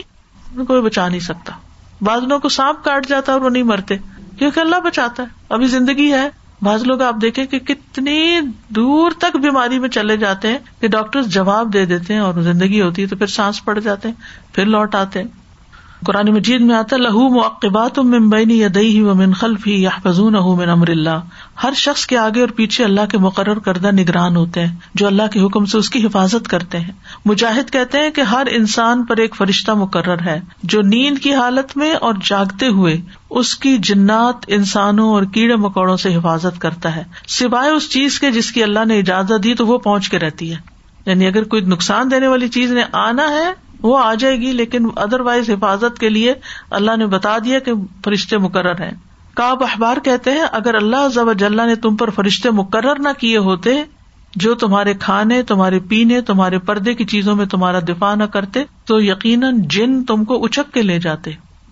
[0.56, 1.52] تو کوئی بچا نہیں سکتا۔
[2.00, 3.96] بادلوں کو سانپ کاٹ جاتا ہے اور وہ نہیں مرتے،
[4.38, 6.28] کیونکہ اللہ بچاتا ہے۔ ابھی زندگی ہے
[6.62, 11.22] بعض لوگ آپ دیکھیں کہ کتنی دور تک بیماری میں چلے جاتے ہیں کہ ڈاکٹر
[11.22, 14.14] جواب دے دیتے ہیں اور زندگی ہوتی ہے تو پھر سانس پڑ جاتے ہیں،
[14.52, 15.28] پھر لوٹ آتے ہیں۔
[16.06, 20.32] قرآن مجید میں آتا لہو مقبات ممبئی یا دئی و من خلف ہی یا فضون
[20.32, 21.20] من امر اللہ۔
[21.62, 25.22] ہر شخص کے آگے اور پیچھے اللہ کے مقرر کردہ نگران ہوتے ہیں، جو اللہ
[25.32, 26.92] کے حکم سے اس کی حفاظت کرتے ہیں۔
[27.24, 31.76] مجاہد کہتے ہیں کہ ہر انسان پر ایک فرشتہ مقرر ہے، جو نیند کی حالت
[31.76, 33.00] میں اور جاگتے ہوئے
[33.30, 38.30] اس کی جنات، انسانوں اور کیڑے مکوڑوں سے حفاظت کرتا ہے۔ سوائے اس چیز کے
[38.30, 40.76] جس کی اللہ نے اجازت دی تو وہ پہنچ کے رہتی ہے۔
[41.06, 44.86] یعنی اگر کوئی نقصان دینے والی چیز نے آنا ہے وہ آ جائے گی، لیکن
[44.96, 46.34] ادر وائز حفاظت کے لیے
[46.70, 47.72] اللہ نے بتا دیا کہ
[48.04, 48.90] فرشتے مقرر ہیں۔
[49.34, 51.32] کاب اخبار کہتے ہیں، اگر اللہ ضب
[51.64, 53.82] نے تم پر فرشتے مقرر نہ کیے ہوتے،
[54.36, 59.00] جو تمہارے کھانے، تمہارے پینے، تمہارے پردے کی چیزوں میں تمہارا دفاع نہ کرتے، تو
[59.00, 61.30] یقیناً جن تم کو اچک کے لے جاتے۔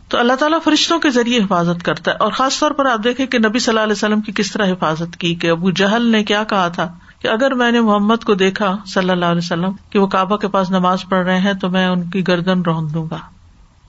[0.09, 3.27] تو اللہ تعالیٰ فرشتوں کے ذریعے حفاظت کرتا ہے۔ اور خاص طور پر آپ دیکھیں
[3.27, 6.25] کہ نبی صلی اللہ علیہ وسلم کی کس طرح حفاظت کی، کہ ابو جہل نے
[6.25, 6.95] کیا کہا تھا؟
[7.25, 10.49] کہ اگر میں نے محمد کو دیکھا صلی اللہ علیہ وسلم کہ وہ کعبہ کے
[10.49, 13.19] پاس نماز پڑھ رہے ہیں تو میں ان کی گردن رون دوں گا۔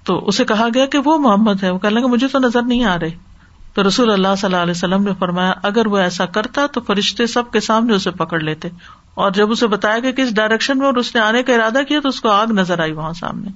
[0.04, 2.84] تو اسے کہا گیا کہ وہ محمد ہے۔ وہ کہنے لگا، مجھے تو نظر نہیں
[2.84, 3.10] آ رہے۔
[3.74, 7.28] تو رسول اللہ صلی اللہ علیہ وسلم نے فرمایا، اگر وہ ایسا کرتا تو فرشتے
[7.28, 8.68] سب کے سامنے اسے پکڑ لیتے۔
[9.14, 11.80] اور جب اسے بتایا گیا کہ کس ڈائریکشن میں اور اس نے آنے کا ارادہ
[11.88, 13.50] کیا تو اس کو آگ نظر آئی وہاں سامنے۔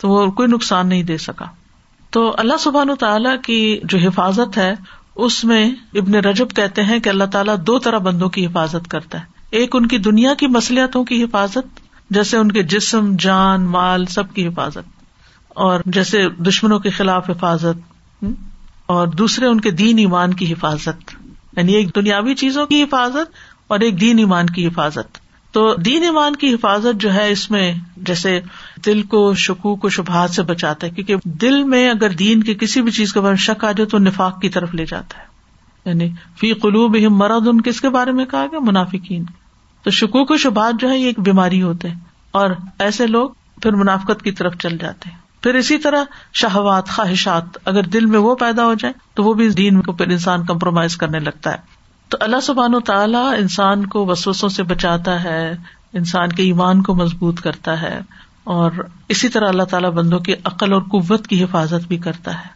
[0.00, 1.44] تو وہ کوئی نقصان نہیں دے سکا۔
[2.10, 4.74] تو اللہ سبحان تعالیٰ کی جو حفاظت ہے
[5.16, 9.20] اس میں ابن رجب کہتے ہیں کہ اللہ تعالیٰ دو طرح بندوں کی حفاظت کرتا
[9.20, 14.06] ہے۔ ایک ان کی دنیا کی مسلطوں کی حفاظت، جیسے ان کے جسم، جان، مال،
[14.06, 15.04] سب کی حفاظت،
[15.48, 18.24] اور جیسے دشمنوں کے خلاف حفاظت
[18.86, 21.14] اور دوسرے ان کے دین ایمان کی حفاظت۔
[21.56, 23.32] یعنی ایک دنیاوی چیزوں کی حفاظت
[23.68, 25.18] اور ایک دین ایمان کی حفاظت۔
[25.54, 28.40] تو دین ایمان کی حفاظت جو ہے اس میں جیسے
[28.86, 32.82] دل کو شکو کو شبہات سے بچاتا ہے، کیونکہ دل میں اگر دین کی کسی
[32.82, 35.24] بھی چیز کے بارے میں شک آ جائے تو نفاق کی طرف لے جاتا ہے۔
[35.84, 39.24] یعنی فی قلوب مرد ان کس کے بارے میں کہا گیا؟ منافقین۔
[39.82, 42.00] تو شکو کو شبہات جو ہے، یہ ایک بیماری ہوتے ہیں۔
[42.30, 43.30] اور ایسے لوگ
[43.62, 48.18] پھر منافقت کی طرف چل جاتے ہیں۔ پھر اسی طرح شہوات، خواہشات، اگر دل میں
[48.18, 51.73] وہ پیدا ہو جائے تو وہ بھی دین کو پھر انسان کمپرومائز کرنے لگتا ہے۔
[52.14, 55.52] تو اللہ سبحان و تعالیٰ انسان کو وسوسوں سے بچاتا ہے،
[55.92, 58.00] انسان کے ایمان کو مضبوط کرتا ہے،
[58.44, 58.70] اور
[59.08, 62.48] اسی طرح اللہ تعالیٰ بندوں کی عقل اور قوت کی حفاظت بھی کرتا ہے،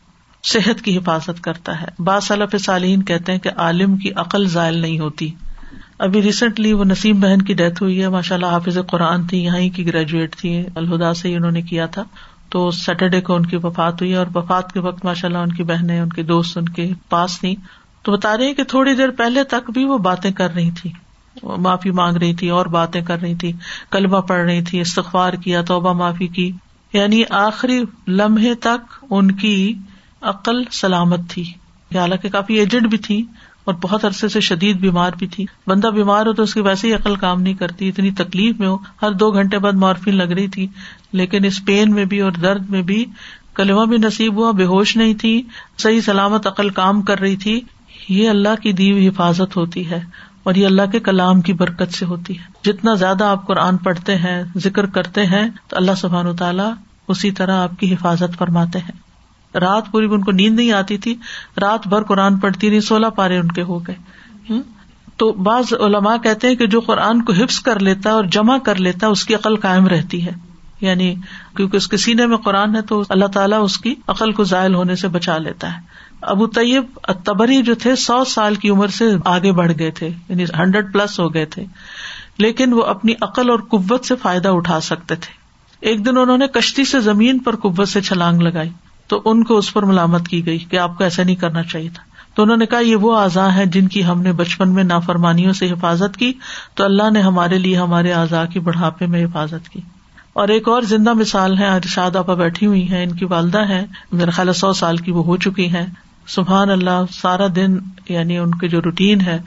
[0.44, 4.98] صحت کی حفاظت کرتا ہے۔ با صالحین کہتے ہیں کہ عالم کی عقل ذائل نہیں
[4.98, 5.34] ہوتی۔
[5.98, 9.76] ابھی ریسنٹلی وہ نسیم بہن کی ڈیتھ ہوئی ہے ماشاء اللہ حافظ قرآن تھی یہاں
[9.76, 12.04] کی گریجویٹ تھی۔ الہدا سے ہی انہوں نے کیا تھا۔
[12.48, 15.62] تو سیٹرڈے کو ان کی وفات ہوئی اور وفات کے وقت ماشاء اللہ ان کی
[15.62, 17.56] بہنیں، ان کے دوست ان کے پاس تھی
[18.08, 20.92] تو بتا رہے کہ تھوڑی دیر پہلے تک بھی وہ باتیں کر رہی تھی۔
[21.44, 23.52] معافی مانگ رہی تھی، اور باتیں کر رہی تھی۔
[23.90, 26.52] کلبہ پڑھ رہی تھی، استغفار کیا، توبہ معافی کی۔
[26.92, 29.74] یعنی آخری لمحے تک ان کی
[30.20, 31.42] عقل سلامت تھی۔
[31.94, 33.24] حالانکہ کافی ایجنٹ بھی تھی
[33.64, 36.88] اور بہت عرصے سے شدید بیمار بھی تھی۔ بندہ بیمار ہو تو اس کی ویسے
[36.88, 40.32] ہی عقل کام نہیں کرتی، اتنی تکلیف میں ہو۔ ہر دو گھنٹے بعد مارفین لگ
[40.32, 40.66] رہی تھی،
[41.12, 43.04] لیکن اس پین میں بھی اور درد میں بھی
[43.54, 45.42] کلمہ بھی نصیب ہوا، بے ہوش نہیں تھی،
[45.78, 47.60] صحیح سلامت عقل کام کر رہی تھی۔
[48.08, 50.00] یہ اللہ کی دی ہوئی حفاظت ہوتی ہے
[50.42, 54.16] اور یہ اللہ کے کلام کی برکت سے ہوتی ہے۔ جتنا زیادہ آپ قرآن پڑھتے
[54.16, 56.72] ہیں، ذکر کرتے ہیں، تو اللہ سبحان و تعالیٰ
[57.08, 59.08] اسی طرح آپ کی حفاظت فرماتے ہیں۔
[59.58, 61.14] رات پوری ان کو نیند نہیں آتی تھی،
[61.60, 63.94] رات بھر قرآن پڑھتی نہیں سولہ پارے ان کے ہو گئے۔
[65.16, 68.58] تو بعض علماء کہتے ہیں کہ جو قرآن کو حفظ کر لیتا ہے اور جمع
[68.58, 70.47] کر لیتا ہے اس کی عقل قائم رہتی ہے۔
[70.80, 71.14] یعنی
[71.56, 74.74] کیونکہ اس کے سینے میں قرآن ہے تو اللہ تعالیٰ اس کی عقل کو ذائل
[74.74, 75.80] ہونے سے بچا لیتا ہے۔
[76.22, 76.84] ابو طیب
[77.24, 81.20] تبری جو تھے سو سال کی عمر سے آگے بڑھ گئے تھے یعنی ہنڈریڈ پلس
[81.20, 81.64] ہو گئے تھے،
[82.38, 85.32] لیکن وہ اپنی عقل اور قوت سے فائدہ اٹھا سکتے تھے۔
[85.80, 88.70] ایک دن انہوں نے کشتی سے زمین پر قوت سے چھلانگ لگائی،
[89.06, 91.88] تو ان کو اس پر ملامت کی گئی کہ آپ کو ایسا نہیں کرنا چاہیے
[91.94, 92.02] تھا۔
[92.34, 95.52] تو انہوں نے کہا، یہ وہ اعضاء ہیں جن کی ہم نے بچپن میں نافرمانیوں
[95.52, 96.32] سے حفاظت کی،
[96.74, 99.80] تو اللہ نے ہمارے لیے ہمارے اعضاء کی بڑھاپے میں حفاظت کی۔
[100.38, 103.86] اور ایک اور زندہ مثال ہے، ارشاد آپا بیٹھی ہوئی ہیں، ان کی والدہ ہے
[104.12, 105.86] میرا خیال سو سال کی وہ ہو چکی ہے
[106.26, 107.78] سبحان اللہ، سارا دن
[108.08, 109.38] یعنی ان کے جو روٹین ہے،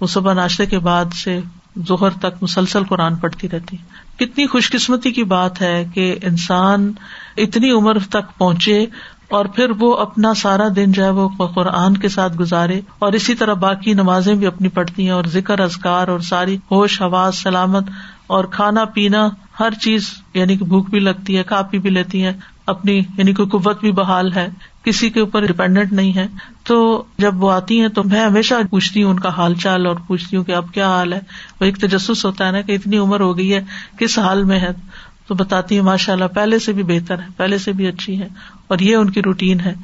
[0.00, 1.40] وہ صبح ناشتے کے بعد سے
[1.88, 3.76] ظہر تک مسلسل قرآن پڑھتی رہتی۔
[4.16, 6.92] کتنی خوش قسمتی کی بات ہے کہ انسان
[7.36, 8.86] اتنی عمر تک پہنچے
[9.28, 13.34] اور پھر وہ اپنا سارا دن جو ہے وہ قرآن کے ساتھ گزارے اور اسی
[13.34, 17.84] طرح باقی نمازیں بھی اپنی پڑھتی ہیں اور ذکر ازکار اور ساری ہوش، حواس، سلامت
[18.30, 19.28] اور کھانا پینا
[19.60, 22.32] ہر چیز یعنی کہ بھوک بھی لگتی ہے، کھا پی بھی لیتی ہے
[22.66, 24.48] اپنی یعنی کہ قوت بھی بحال ہے،
[24.82, 26.26] کسی کے اوپر ڈپینڈنٹ نہیں ہے۔
[26.64, 29.96] تو جب وہ آتی ہیں تو میں ہمیشہ پوچھتی ہوں ان کا حال چال اور
[30.06, 31.20] پوچھتی ہوں کہ اب کیا حال ہے۔
[31.60, 33.64] وہ ایک تجسس ہوتا ہے نا کہ اتنی عمر ہو گئی ہے،
[33.98, 34.68] کس حال میں ہے؟
[35.26, 38.28] تو بتاتی ہے ماشاء اللہ پہلے سے بھی بہتر ہے، پہلے سے بھی اچھی ہے
[38.66, 39.74] اور یہ ان کی روٹین ہے۔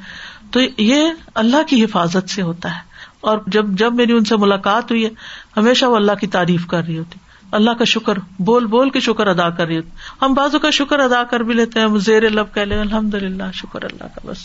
[0.51, 2.79] تو یہ اللہ کی حفاظت سے ہوتا ہے۔
[3.21, 5.09] اور جب جب میری ان سے ملاقات ہوئی ہے،
[5.57, 7.19] ہمیشہ وہ اللہ کی تعریف کر رہی ہوتی۔
[7.51, 9.79] اللہ کا شکر، بول بول کے شکر ادا کر رہی
[10.21, 13.43] ہم بازو کا شکر ادا کر بھی لیتے ہیں زیر لب کہ لیں الحمد للہ
[13.53, 14.37] شکر اللہ کا، بس۔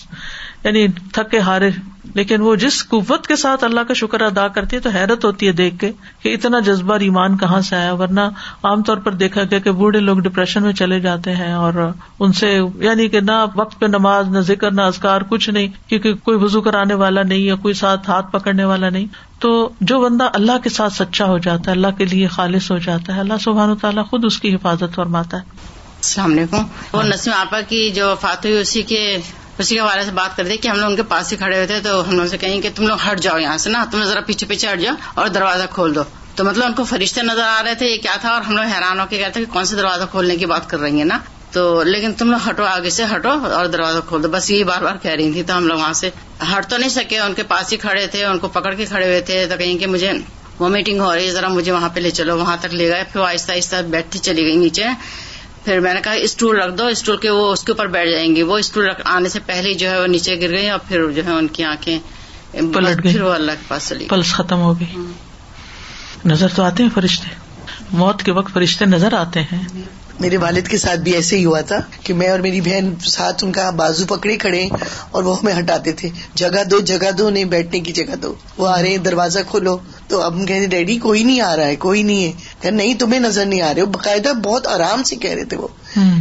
[0.65, 1.71] یعنی تھکے ہارے،
[2.15, 5.47] لیکن وہ جس قوت کے ساتھ اللہ کا شکر ادا کرتی ہے تو حیرت ہوتی
[5.47, 5.93] ہے دیکھ کے
[6.23, 8.21] کہ اتنا جذبہ ایمان کہاں سے آیا۔ ورنہ
[8.63, 11.91] عام طور پر دیکھا گیا کہ بوڑھے لوگ ڈپریشن میں چلے جاتے ہیں اور
[12.21, 16.15] ان سے یعنی کہ نہ وقت پہ نماز، نہ ذکر، نہ ازکار کچھ نہیں، کیونکہ
[16.15, 19.07] کوئی وزو کرانے والا نہیں یا کوئی ساتھ ہاتھ پکڑنے والا نہیں۔
[19.43, 22.79] تو جو بندہ اللہ کے ساتھ سچا ہو جاتا ہے، اللہ کے لیے خالص ہو
[22.79, 26.63] جاتا ہے، اللہ سبحان و تعالیٰ خود اس کی حفاظت فرماتا ہے۔ السلام علیکم۔
[26.93, 29.19] وہ نسیم آپا کی جو فاتح اسی کے
[29.59, 31.57] اسی کے بارے سے بات کر دی کہ ہم لوگ ان کے پاس ہی کھڑے
[31.57, 33.85] ہوئے تھے، تو ہم لوگ سے کہیں کہ تم لوگ ہٹ جاؤ یہاں سے نا
[33.91, 36.03] تم ذرا پیچھے پیچھے ہٹ جاؤ اور دروازہ کھول دو۔
[36.35, 38.65] تو مطلب ان کو فرشتے نظر آ رہے تھے، یہ کیا تھا؟ اور ہم لوگ
[38.65, 41.19] حیران ہو کے کہتے کہ کون سے دروازہ کھولنے کی بات کر رہی ہیں نا؟
[41.53, 44.83] تو لیکن تم لوگ ہٹو آگے سے ہٹو اور دروازہ کھول دو۔ بس یہی بار
[44.83, 46.11] بار کہہ رہی تھی تو ہم لوگ وہاں سے
[46.53, 49.07] ہٹ تو نہیں سکے۔ ان کے پاس ہی کھڑے تھے ان کو پکڑ کے کھڑے
[49.07, 50.13] ہوئے تھے۔ تو کہیں کہ مجھے
[50.59, 53.05] وہ میٹنگ ہو رہی ہے ذرا مجھے وہاں پہ لے چلو۔ وہاں تک لے گئے
[53.13, 54.85] پھر آہستہ آہستہ بیٹھتی چلی گئی نیچے۔
[55.65, 58.37] پھر میں نے کہا اسٹول رکھ دو اسٹول کے وہ اس کے اوپر بیٹھ جائیں
[58.37, 61.23] گے وہ اسٹول آنے سے پہلے جو ہے وہ نیچے گر گئی اور پھر جو
[61.27, 61.99] ہے ان کی آنکھیں
[62.53, 64.95] پلٹ گئی۔ پھر وہ اللہ کے پاس چلی پلس ختم ہو گئی۔
[66.25, 67.29] نظر تو آتے ہیں فرشتے۔
[67.91, 69.63] موت کے وقت فرشتے نظر آتے ہیں۔
[70.23, 73.45] میرے والد کے ساتھ بھی ایسے ہی ہوا تھا کہ میں اور میری بہن ساتھ
[73.45, 74.69] ان کا بازو پکڑے کھڑے
[75.11, 78.69] اور وہ ہمیں ہٹاتے تھے۔ جگہ دو جگہ دو نہیں بیٹھنے کی جگہ دو۔ وہ
[78.69, 81.77] آ رہے ہیں دروازہ کھولو۔ تو اب ہم کہتے ڈیڈی کوئی نہیں آ رہا ہے
[81.77, 85.31] کوئی نہیں ہے۔ کہ نہیں تمہیں نظر نہیں آ رہے۔ باقاعدہ بہت آرام سے کہہ
[85.31, 85.69] رہے تھے وہ۔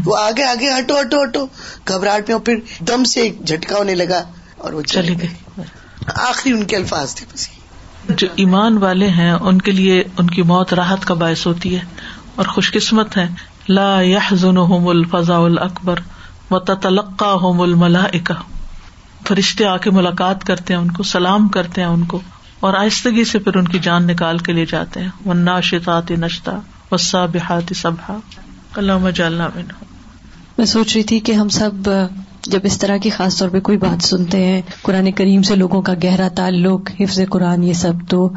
[0.06, 1.46] وہ آگے آگے ہٹو ہٹو ہٹو۔
[1.88, 4.24] گھبراہٹ میں پھر دم سے ایک جھٹکا ہونے لگا
[4.58, 5.62] اور وہ چلے گئے۔
[6.16, 7.48] آخری ان کے الفاظ تھے بس۔
[8.10, 11.80] جو ایمان والے ہیں ان کے لیے ان کی موت راحت کا باعث ہوتی ہے
[12.36, 13.28] اور خوش قسمت ہے
[13.76, 16.00] لا يحزنهم الفضا الاکبر
[16.52, 18.34] و تتلقاهم الملائکہ
[19.28, 22.20] فرشتے آ کے ملاقات کرتے ہیں ان کو، سلام کرتے ہیں ان کو
[22.60, 26.58] اور آہستگی سے پھر ان کی جان نکال کے لے جاتے ہیں۔ ونا شتاط نشتا
[26.92, 28.18] وسا بحات سبھا
[28.76, 29.50] اللہ جالنا
[30.58, 31.90] میں سوچ رہی تھی کہ ہم سب
[32.48, 35.82] جب اس طرح کی خاص طور پہ کوئی بات سنتے ہیں، قرآن کریم سے لوگوں
[35.82, 38.30] کا گہرا تعلق، حفظ قرآن، یہ سب تو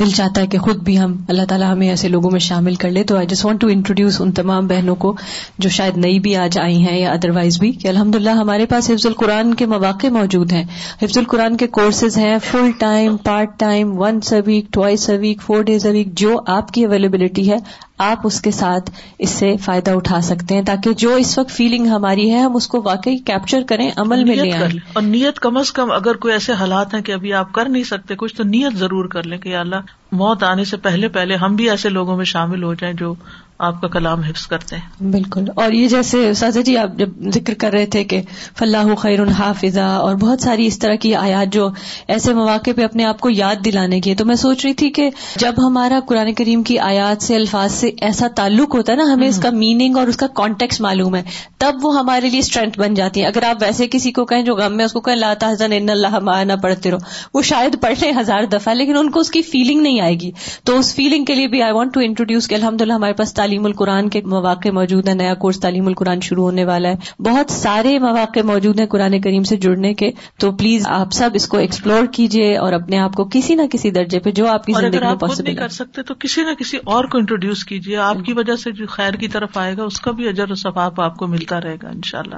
[0.00, 2.90] دل چاہتا ہے کہ خود بھی ہم اللہ تعالیٰ ہمیں ایسے لوگوں میں شامل کر
[2.90, 5.16] لے۔ تو I just want to introduce ان تمام بہنوں کو
[5.58, 8.66] جو شاید نئی بھی آج آئی ہیں یا ادر وائز بھی، کہ الحمد للہ ہمارے
[8.66, 10.64] پاس حفظ القرآن کے مواقع موجود ہیں۔
[11.02, 15.42] حفظ القرآن کے کورسز ہیں full time part time once a week twice a week
[15.42, 17.56] four days a week جو آپ کی اویلیبلٹی ہے۔
[18.02, 21.86] آپ اس کے ساتھ اس سے فائدہ اٹھا سکتے ہیں تاکہ جو اس وقت فیلنگ
[21.86, 24.52] ہماری ہے ہم اس کو واقعی کیپچر کریں عمل میں لیں۔
[24.92, 27.84] اور نیت کم از کم اگر کوئی ایسے حالات ہیں کہ ابھی آپ کر نہیں
[27.84, 29.76] سکتے کچھ تو نیت ضرور کر لیں کہ یا اللہ
[30.12, 33.14] موت آنے سے پہلے پہلے ہم بھی ایسے لوگوں میں شامل ہو جائیں جو
[33.62, 37.54] آپ کا کلام حفظ کرتے ہیں۔ بالکل۔ اور یہ جیسے سازا جی آپ جب ذکر
[37.54, 38.22] کر رہے تھے کہ
[38.58, 41.68] فلاح خیر الحافظہ اور بہت ساری اس طرح کی آیات جو
[42.08, 44.90] ایسے مواقع پہ اپنے آپ کو یاد دلانے کی ہے تو میں سوچ رہی تھی
[44.90, 49.04] کہ جب ہمارا قرآن کریم کی آیات سے الفاظ سے ایسا تعلق ہوتا ہے نا
[49.14, 51.22] ہمیں اس کا میننگ اور اس کا کانٹیکس معلوم ہے۔
[51.62, 54.54] تب وہ ہمارے لیے اسٹرینتھ بن جاتی ہے اگر آپ ویسے کسی کو کہیں جو
[54.54, 56.98] غم میں اس کو کہیں لاتا حسن ان اللہ مانا پڑھتے رہو۔
[57.34, 60.30] وہ شاید پڑھ لیں ہزار دفعہ لیکن ان کو اس کی فیلنگ نہیں آئے گی۔
[60.64, 63.34] تو اس فیلنگ کے لیے بھی آئی وانٹ ٹو انٹروڈیوس کہ الحمد للہ ہمارے پاس
[63.34, 67.50] تعلیم القرآن کے مواقع موجود ہیں۔ نیا کورس تعلیم القرآن شروع ہونے والا ہے۔ بہت
[67.50, 71.58] سارے مواقع موجود ہیں قرآن کریم سے جڑنے کے۔ تو پلیز آپ سب اس کو
[71.58, 75.00] ایکسپلور کیجیے اور اپنے آپ کو کسی نہ کسی درجے پہ جو آپ کی زندگی
[75.00, 78.56] میں پاسبل کر سکتے تو کسی نہ کسی اور کو انٹروڈیوس کیجیے آپ کی وجہ
[78.56, 81.26] سے جو خیر کی طرف آئے گا اس کا بھی اجر و ثواب آپ کو
[81.26, 82.36] ملتا رہے گا ان شاء اللہ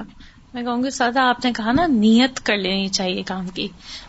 [0.53, 3.67] میں کہوں گی سادہ آپ نے کہا نا نیت کر لینی چاہیے کام کی۔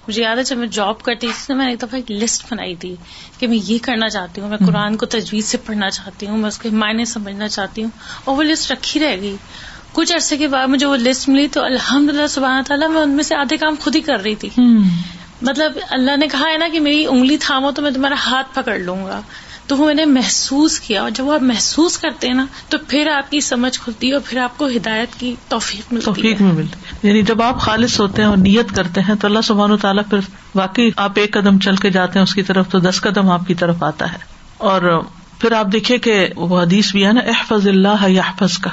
[0.09, 2.53] مجھے یاد ہے جب میں جاب کرتی تھی تو میں نے ایک دفعہ ایک لسٹ
[2.53, 2.95] بنائی تھی
[3.39, 6.49] کہ میں یہ کرنا چاہتی ہوں میں قرآن کو تجویز سے پڑھنا چاہتی ہوں میں
[6.49, 7.91] اس کے معنی سمجھنا چاہتی ہوں
[8.25, 9.37] اور وہ لسٹ رکھی رہ گئی
[9.93, 13.11] کچھ عرصے کے بعد مجھے وہ لسٹ ملی تو الحمد للہ سبحانہ تعالیٰ میں ان
[13.11, 14.49] میں سے آدھے کام خود ہی کر رہی تھی۔
[15.43, 18.79] مطلب اللہ نے کہا ہے نا کہ میری انگلی تھامو تو میں تمہارا ہاتھ پکڑ
[18.79, 19.21] لوں گا۔
[19.67, 23.09] تو وہ نے محسوس کیا اور جب وہ آپ محسوس کرتے ہیں نا تو پھر
[23.09, 26.53] آپ کی سمجھ کھلتی ہے اور پھر آپ کو ہدایت کی توفیق ملتی توفیق میں
[26.53, 29.77] ملتی۔ یعنی جب آپ خالص ہوتے ہیں اور نیت کرتے ہیں تو اللہ سبحان و
[29.77, 30.19] تعالیٰ پھر
[30.55, 33.41] واقعی آپ ایک قدم چل کے جاتے ہیں اس کی طرف تو دس قدم آپ
[33.47, 34.19] کی طرف آتا ہے۔
[34.59, 35.05] اور
[35.39, 38.71] پھر آپ دیکھیے کہ وہ حدیث بھی ہے نا احفظ اللہ یحفظ کا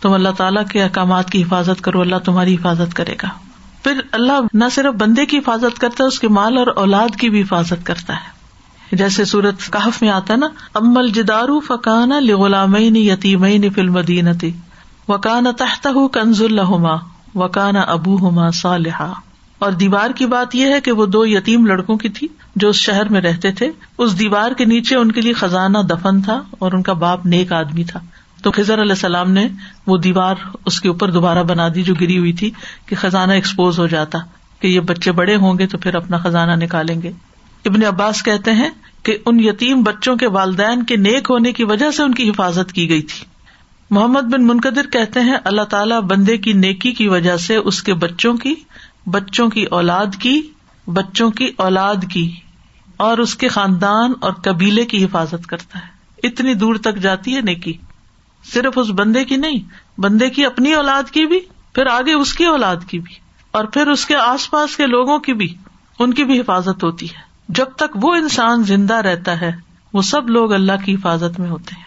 [0.00, 3.28] تم اللہ تعالیٰ کے احکامات کی حفاظت کرو اللہ تمہاری حفاظت کرے گا۔
[3.82, 7.30] پھر اللہ نہ صرف بندے کی حفاظت کرتا ہے اس کے مال اور اولاد کی
[7.30, 8.35] بھی حفاظت کرتا ہے۔
[8.92, 14.52] جیسے سورت کہف میں آتا ہے نا امل جدارو فکان لغلامین یتیمین فل مدینتی
[15.08, 16.96] وکان تحت کنز الحما
[17.34, 19.12] وکان ابو ہما صالحا۔
[19.58, 22.76] اور دیوار کی بات یہ ہے کہ وہ دو یتیم لڑکوں کی تھی جو اس
[22.76, 26.72] شہر میں رہتے تھے۔ اس دیوار کے نیچے ان کے لیے خزانہ دفن تھا اور
[26.72, 28.00] ان کا باپ نیک آدمی تھا۔
[28.42, 29.48] تو خزر علیہ السلام نے
[29.86, 30.34] وہ دیوار
[30.66, 32.50] اس کے اوپر دوبارہ بنا دی جو گری ہوئی تھی
[32.86, 34.18] کہ خزانہ ایکسپوز ہو جاتا،
[34.60, 37.12] کہ یہ بچے بڑے ہوں گے تو پھر اپنا خزانہ نکالیں گے۔
[37.66, 38.70] ابن عباس کہتے ہیں
[39.02, 42.72] کہ ان یتیم بچوں کے والدین کے نیک ہونے کی وجہ سے ان کی حفاظت
[42.72, 43.24] کی گئی تھی۔
[43.90, 47.94] محمد بن منقدر کہتے ہیں، اللہ تعالیٰ بندے کی نیکی کی وجہ سے اس کے
[47.94, 48.54] بچوں کی
[49.06, 50.40] بچوں کی اولاد کی،
[50.86, 52.30] بچوں کی اولاد کی،
[52.96, 57.40] اور اس کے خاندان اور قبیلے کی حفاظت کرتا ہے۔ اتنی دور تک جاتی ہے
[57.40, 57.72] نیکی۔
[58.44, 59.60] صرف اس بندے کی نہیں،
[60.00, 61.40] بندے کی اپنی اولاد کی بھی،
[61.74, 63.14] پھر آگے اس کی اولاد کی بھی،
[63.50, 65.54] اور پھر اس کے آس پاس کے لوگوں کی بھی،
[65.98, 69.52] ان کی بھی حفاظت ہوتی ہے۔ جب تک وہ انسان زندہ رہتا ہے،
[69.92, 71.86] وہ سب لوگ اللہ کی حفاظت میں ہوتے ہیں۔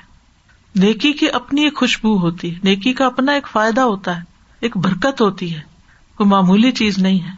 [0.75, 4.21] نیکی کی اپنی ایک خوشبو ہوتی ہے۔ نیکی کا اپنا ایک فائدہ ہوتا ہے۔
[4.59, 5.61] ایک برکت ہوتی ہے۔
[6.15, 7.29] کوئی معمولی چیز نہیں ہے۔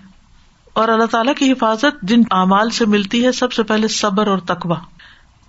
[0.74, 4.38] اور اللہ تعالیٰ کی حفاظت جن اعمال سے ملتی ہے، سب سے پہلے صبر اور
[4.38, 4.76] تقوا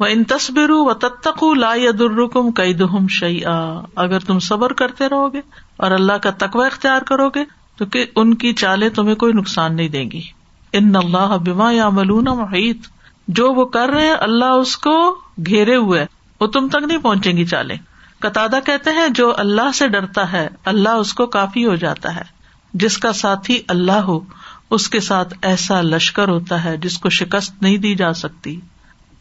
[0.00, 3.40] وہ ان تصبر و تتق لا درکم کئی دہم شعی
[3.96, 5.40] اگر تم صبر کرتے رہو گے
[5.76, 7.44] اور اللہ کا تقوا اختیار کرو گے،
[7.76, 10.41] تو کہ ان کی چالیں تمہیں کوئی نقصان نہیں دیں گی۔
[10.72, 12.78] ان اللہ بما یا ملون محیط۔
[13.28, 16.06] جو وہ کر رہے ہیں، اللہ اس کو گھیرے ہوئے
[16.40, 17.76] وہ تم تک نہیں پہنچیں گی چالیں۔
[18.18, 22.22] قطع کہتے ہیں، جو اللہ سے ڈرتا ہے، اللہ اس کو کافی ہو جاتا ہے۔
[22.74, 24.20] جس کا ساتھی اللہ ہو،
[24.70, 28.60] اس کے ساتھ ایسا لشکر ہوتا ہے جس کو شکست نہیں دی جا سکتی۔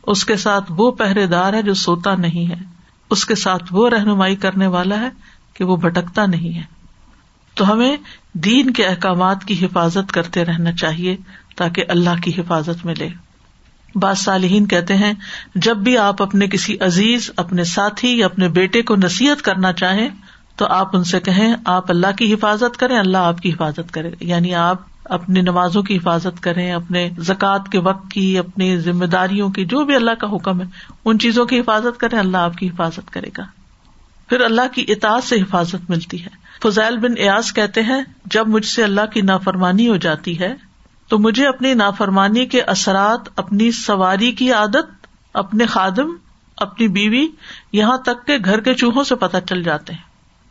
[0.04, 2.64] اس کے ساتھ وہ پہرے دار ہے جو سوتا نہیں ہے۔
[3.10, 5.10] اس کے ساتھ وہ رہنمائی کرنے والا ہے
[5.54, 6.64] کہ وہ بھٹکتا نہیں ہے۔
[7.54, 7.98] تو ہمیں
[8.34, 11.18] دین کے احکامات کی حفاظت کرتے رہنا چاہیے۔
[11.56, 13.10] تاکہ اللہ کی حفاظت ملے۔
[13.96, 15.14] بعض صالحین کہتے ہیں،
[15.56, 20.10] جب بھی آپ اپنے کسی عزیز، اپنے ساتھی یا اپنے بیٹے کو نصیحت کرنا چاہیں،
[20.56, 24.12] تو آپ ان سے کہیں، آپ اللہ کی حفاظت کریں، اللہ آپ کی حفاظت کرے۔
[24.20, 29.50] یعنی آپ اپنی نمازوں کی حفاظت کریں، اپنے زکوٰۃ کے وقت کی، اپنی ذمہ داریوں
[29.50, 30.66] کی، جو بھی اللہ کا حکم ہے،
[31.06, 33.44] ان چیزوں کی حفاظت کریں، اللہ آپ کی حفاظت کرے گا۔
[34.28, 36.30] پھر اللہ کی اطاعت سے حفاظت ملتی ہے۔
[36.64, 40.71] فضائل بن ایاز کہتے ہیں، جب مجھ سے اللہ کی نافرمانی ہو جاتی ہے
[41.12, 46.16] تو مجھے اپنی نافرمانی کے اثرات، اپنی سواری کی عادت، اپنے خادم،
[46.58, 47.28] اپنی بیوی
[47.74, 50.02] یہاں تک کہ گھر کے چوہوں سے پتہ چل جاتے ہیں۔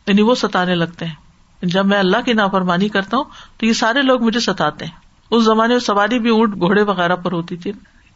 [0.07, 1.15] یعنی وہ ستانے لگتے ہیں۔
[1.61, 3.23] جب میں اللہ کی نافرمانی کرتا ہوں
[3.57, 4.91] تو یہ سارے لوگ مجھے ستاتے ہیں۔
[5.31, 7.71] اس زمانے میں سواری بھی اونٹ گھوڑے وغیرہ پر ہوتی تھی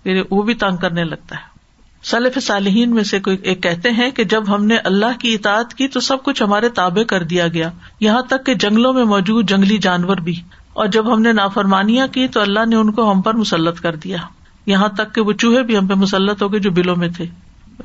[0.05, 1.41] یعنی وہ بھی تنگ کرنے لگتا ہے۔
[2.03, 5.73] سلف صالحین میں سے کوئی ایک کہتے ہیں کہ جب ہم نے اللہ کی اطاعت
[5.73, 7.69] کی تو سب کچھ ہمارے تابے کر دیا گیا۔
[7.99, 10.41] یہاں تک کہ جنگلوں میں موجود جنگلی جانور بھی۔
[10.75, 13.95] اور جب ہم نے نافرمانیاں کی تو اللہ نے ان کو ہم پر مسلط کر
[13.95, 14.17] دیا۔
[14.65, 17.25] یہاں تک کہ وہ چوہے بھی ہم پہ مسلط ہو گئے جو بلوں میں تھے۔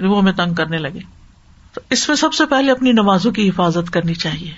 [0.06, 0.98] وہ ہمیں تنگ کرنے لگے۔
[1.74, 4.52] تو اس میں سب سے پہلے اپنی نمازوں کی حفاظت کرنی چاہیے۔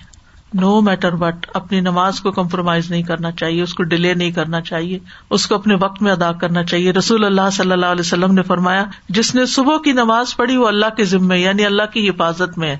[0.55, 4.61] نو میٹر وٹ اپنی نماز کو کمپرومائز نہیں کرنا چاہیے، اس کو ڈیلے نہیں کرنا
[4.61, 4.99] چاہیے،
[5.31, 8.43] اس کو اپنے وقت میں ادا کرنا چاہیے۔ رسول اللہ صلی اللہ علیہ وسلم نے
[8.43, 12.59] فرمایا، جس نے صبح کی نماز پڑھی وہ اللہ کے ذمے یعنی اللہ کی حفاظت
[12.59, 12.77] میں ہے۔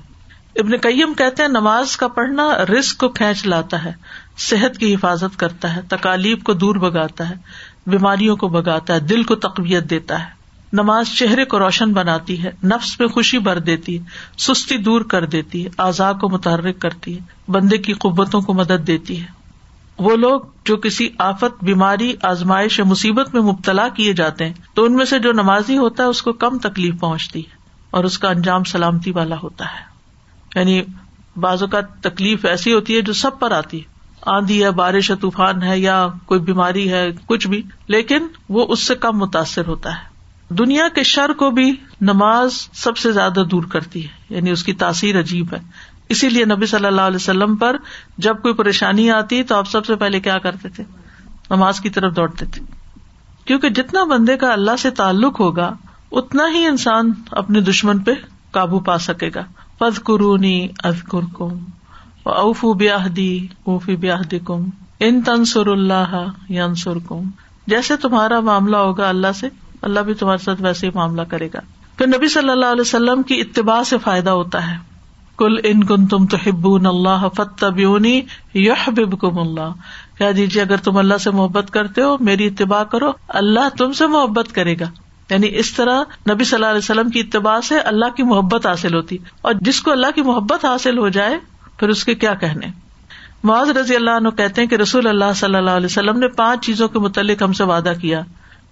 [0.55, 3.93] ابن کئیم کہتے ہیں، نماز کا پڑھنا رسک کو کھینچ لاتا ہے۔
[4.37, 7.35] صحت کی حفاظت کرتا ہے، تکالیف کو دور بگاتا ہے،
[7.87, 12.51] بیماریوں کو بگاتا ہے، دل کو تقویت دیتا ہے۔ نماز چہرے کو روشن بناتی ہے،
[12.63, 14.03] نفس میں خوشی بھر دیتی ہے،
[14.37, 18.87] سستی دور کر دیتی ہے، اعضاء کو متحرک کرتی ہے، بندے کی قوتوں کو مدد
[18.87, 19.25] دیتی ہے۔
[19.99, 24.85] وہ لوگ جو کسی آفت، بیماری، آزمائش یا مصیبت میں مبتلا کیے جاتے ہیں، تو
[24.85, 27.55] ان میں سے جو نمازی ہوتا ہے، اس کو کم تکلیف پہنچتی ہے
[27.89, 29.93] اور اس کا انجام سلامتی والا ہوتا ہے۔
[30.59, 30.81] یعنی
[31.35, 33.92] بازو کا تکلیف ایسی ہوتی ہے جو سب پر آتی ہے۔
[34.25, 38.87] آندھی ہے، بارش ہے، طوفان ہے یا کوئی بیماری ہے، کچھ بھی، لیکن وہ اس
[38.87, 40.13] سے کم متاثر ہوتا ہے۔
[40.49, 44.73] دنیا کے شر کو بھی نماز سب سے زیادہ دور کرتی ہے یعنی اس کی
[44.73, 45.59] تاثیر عجیب ہے۔
[46.09, 47.75] اسی لیے نبی صلی اللہ علیہ وسلم پر
[48.17, 50.83] جب کوئی پریشانی آتی تو آپ سب سے پہلے کیا کرتے تھے؟
[51.49, 52.61] نماز کی طرف دوڑتے تھے۔
[53.45, 55.73] کیونکہ جتنا بندے کا اللہ سے تعلق ہوگا،
[56.11, 58.11] اتنا ہی انسان اپنے دشمن پہ
[58.51, 59.43] قابو پا سکے گا۔
[59.79, 61.35] فض قرونی ازکر
[62.23, 64.69] اوفو بیاہدی اوفی بیاہدی کم
[64.99, 67.21] ان تنسر اللہ ینسر کم
[67.67, 69.47] جیسے تمہارا معاملہ ہوگا اللہ سے،
[69.81, 71.59] اللہ بھی تمہارے ساتھ ویسے ہی معاملہ کرے گا۔
[71.97, 74.77] پھر نبی صلی اللہ علیہ وسلم کی اتباع سے فائدہ ہوتا ہے۔
[75.37, 78.21] کل ان کن تم تو ہبون اللہ فتبیونی
[78.53, 78.89] یح
[79.21, 79.69] کم اللہ
[80.17, 84.07] کہہ دیجیے اگر تم اللہ سے محبت کرتے ہو، میری اتباع کرو، اللہ تم سے
[84.07, 84.85] محبت کرے گا۔
[85.29, 88.95] یعنی اس طرح نبی صلی اللہ علیہ وسلم کی اتباع سے اللہ کی محبت حاصل
[88.95, 91.37] ہوتی۔ اور جس کو اللہ کی محبت حاصل ہو جائے
[91.83, 92.65] پھر اس کے کیا کہنے؟
[93.43, 96.65] معاذ رضی اللہ عنہ کہتے ہیں کہ رسول اللہ صلی اللہ علیہ وسلم نے پانچ
[96.65, 98.21] چیزوں کے متعلق ہم سے وعدہ کیا۔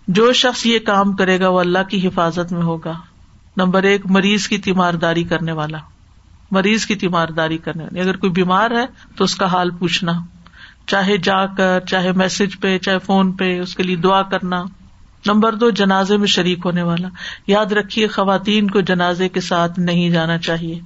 [0.08, 2.94] جو شخص یہ کام کرے گا وہ اللہ کی حفاظت میں ہوگا۔
[3.58, 5.78] نمبر ایک، مریض کی تیمارداری کرنے والا۔
[6.52, 8.86] مریض کی تیمارداری کرنے والی اگر کوئی بیمار ہے
[9.16, 10.12] تو اس کا حال پوچھنا۔
[10.88, 14.64] چاہے جا کر، چاہے میسج پہ، چاہے فون پہ اس کے لیے دعا کرنا۔
[15.26, 17.08] نمبر دو، جنازے میں شریک ہونے والا۔
[17.48, 20.80] یاد رکھیے، خواتین کو جنازے کے ساتھ نہیں جانا چاہیے۔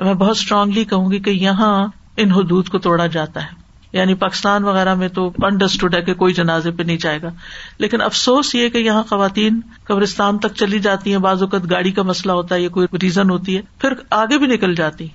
[0.00, 3.60] میں بہت اسٹرانگلی کہوں گی کہ یہاں ان حدود کو توڑا جاتا ہے۔
[3.92, 7.28] یعنی پاکستان وغیرہ میں تو انڈرسٹوڈ ہے کہ کوئی جنازے پہ نہیں جائے گا۔
[7.78, 12.02] لیکن افسوس یہ کہ یہاں خواتین قبرستان تک چلی جاتی ہیں، بعض اوقات گاڑی کا
[12.02, 15.08] مسئلہ ہوتا ہے یا کوئی ریزن ہوتی ہے، پھر آگے بھی نکل جاتی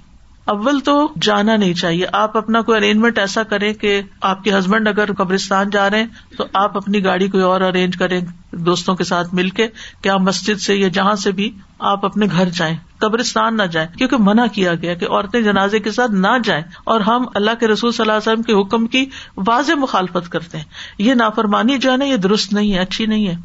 [0.46, 4.88] اول تو جانا نہیں چاہیے۔ آپ اپنا کوئی ارینجمنٹ ایسا کریں کہ آپ کے ہسبینڈ
[4.88, 8.22] اگر قبرستان جا رہے ہیں تو آپ اپنی گاڑی کوئی اور ارینج کریں
[8.52, 9.68] دوستوں کے ساتھ مل کے۔
[10.02, 14.16] کیا مسجد سے یا جہاں سے بھی آپ اپنے گھر جائیں۔ قبرستان نہ جائیں۔ کیونکہ
[14.20, 17.92] منع کیا گیا کہ عورتیں جنازے کے ساتھ نہ جائیں اور ہم اللہ کے رسول
[17.92, 19.06] صلی اللہ علیہ وسلم کے حکم کی
[19.38, 20.66] واضح مخالفت کرتے ہیں۔
[20.98, 23.36] یہ نافرمانی جو ہے نا، یہ درست نہیں ہے، اچھی نہیں ہے۔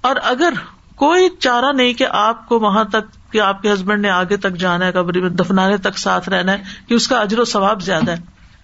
[0.00, 0.52] اور اگر
[0.96, 4.52] کوئی چارہ نہیں کہ آپ کو وہاں تک کہ آپ کے ہسبینڈ نے آگے تک
[4.52, 7.82] جانا ہے قبری میں دفنانے تک ساتھ رہنا ہے کہ اس کا اجر و ثواب
[7.82, 8.16] زیادہ ہے۔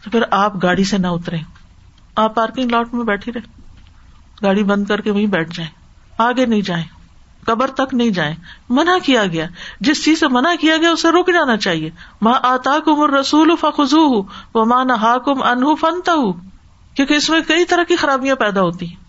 [0.04, 1.36] تو پھر آپ گاڑی سے نہ اترے
[2.16, 3.62] آپ پارکنگ لاٹ میں بیٹھی رہے
[4.42, 5.70] گاڑی بند کر کے وہیں بیٹھ جائیں۔
[6.18, 6.84] آگے نہیں جائیں۔
[7.46, 8.34] قبر تک نہیں جائیں۔
[8.68, 9.46] منع کیا گیا۔
[9.80, 11.90] جس چیز سے منع کیا گیا، اسے رک جانا چاہیے۔
[12.22, 14.22] ماں آتا کم رسول فخو
[14.54, 16.32] وہ ماں نہ کم انہ فنتا ہوں
[16.94, 19.01] کیونکہ اس میں کئی طرح کی خرابیاں پیدا ہوتی ہیں۔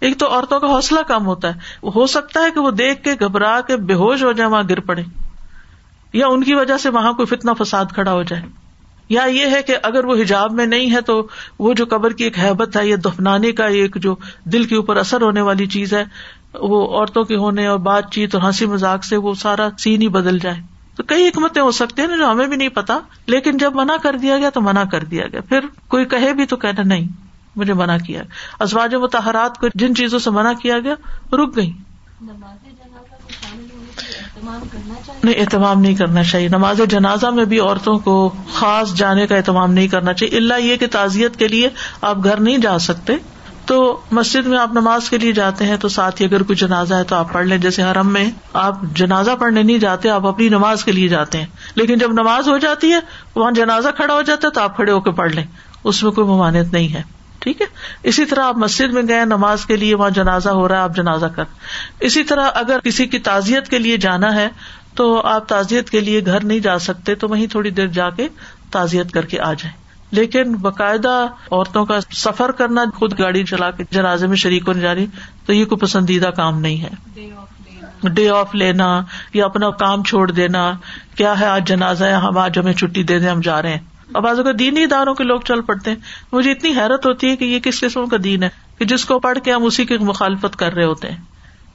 [0.00, 3.12] ایک تو عورتوں کا حوصلہ کم ہوتا ہے۔ ہو سکتا ہے کہ وہ دیکھ کے
[3.20, 5.02] گھبرا کے بے ہوش ہو جائے وہاں گر پڑے۔
[6.12, 8.42] یا ان کی وجہ سے وہاں کوئی فتنا فساد کھڑا ہو جائے۔
[9.08, 11.26] یا یہ ہے کہ اگر وہ حجاب میں نہیں ہے تو
[11.58, 14.96] وہ جو قبر کی ایک حیبت ہے یا دفنانے کا ایک جو دل کے اوپر
[14.96, 16.04] اثر ہونے والی چیز ہے،
[16.54, 20.08] وہ عورتوں کے ہونے اور بات چیت اور ہنسی مزاق سے وہ سارا سین ہی
[20.08, 20.56] بدل جائے۔
[20.96, 24.16] تو کئی حکمتیں ہو سکتی ہیں جو ہمیں بھی نہیں پتا۔ لیکن جب منع کر
[24.16, 27.25] دیا گیا تو منع کر دیا گیا۔ پھر کوئی کہے بھی تو کہنا نہیں۔
[27.56, 28.22] مجھے منع کیا
[28.58, 30.94] ازواج متحرات کو جن چیزوں سے منع کیا گیا
[31.36, 31.72] رک گئی
[35.24, 39.72] نہیں اہتمام نہیں کرنا چاہیے۔ نماز جنازہ میں بھی عورتوں کو خاص جانے کا اہتمام
[39.72, 41.68] نہیں کرنا چاہیے۔ اللہ یہ کہ تعزیت کے لیے
[42.00, 43.12] آپ گھر نہیں جا سکتے۔
[43.66, 46.94] تو مسجد میں آپ نماز کے لیے جاتے ہیں تو ساتھ ہی اگر کوئی جنازہ
[46.94, 50.48] ہے تو آپ پڑھ لیں۔ جیسے حرم میں آپ جنازہ پڑھنے نہیں جاتے آپ اپنی
[50.48, 52.98] نماز کے لیے جاتے ہیں۔ لیکن جب نماز ہو جاتی ہے
[53.34, 55.44] وہاں جنازہ کھڑا ہو جاتا ہے تو آپ کھڑے ہو کے پڑھ لیں۔
[55.84, 57.15] اس میں کوئی ممانعت نہیں ہے۔
[57.46, 57.66] ٹھیک ہے؟
[58.02, 60.96] اسی طرح آپ مسجد میں گئے نماز کے لیے وہاں جنازہ ہو رہا ہے آپ
[60.96, 61.44] جنازہ کر۔
[62.00, 64.48] اسی طرح اگر کسی کی تعزیت کے لیے جانا ہے
[64.94, 68.28] تو آپ تعزیت کے لیے گھر نہیں جا سکتے تو وہیں تھوڑی دیر جا کے
[68.70, 69.72] تعزیت کر کے آ جائیں۔
[70.10, 74.94] لیکن باقاعدہ عورتوں کا سفر کرنا خود گاڑی چلا کے جنازے میں شریک ہونے جا
[74.94, 75.06] رہی
[75.46, 76.90] تو یہ کوئی پسندیدہ کام نہیں ہے۔
[78.02, 79.02] ڈے آف لینا
[79.34, 80.72] یا اپنا کام چھوڑ دینا
[81.16, 83.95] کیا ہے آج جنازہ ہے ہم آج ہمیں چھٹی دے دیں ہم جا رہے ہیں۔
[84.14, 85.98] اب بازو کا دینی اداروں کے لوگ چل پڑتے ہیں۔
[86.32, 88.48] مجھے اتنی حیرت ہوتی ہے کہ یہ کس قسم کا دین ہے
[88.78, 91.16] کہ جس کو پڑھ کے ہم اسی کی مخالفت کر رہے ہوتے ہیں۔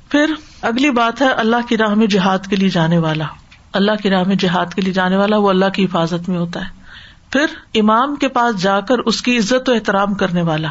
[0.10, 3.26] پھر اگلی بات ہے، اللہ کی راہ میں جہاد کے لیے جانے والا۔
[3.74, 6.60] اللہ کی راہ میں جہاد کے لیے جانے والا وہ اللہ کی حفاظت میں ہوتا
[6.60, 6.82] ہے۔
[7.32, 10.68] پھر امام کے پاس جا کر اس کی عزت و احترام کرنے والا۔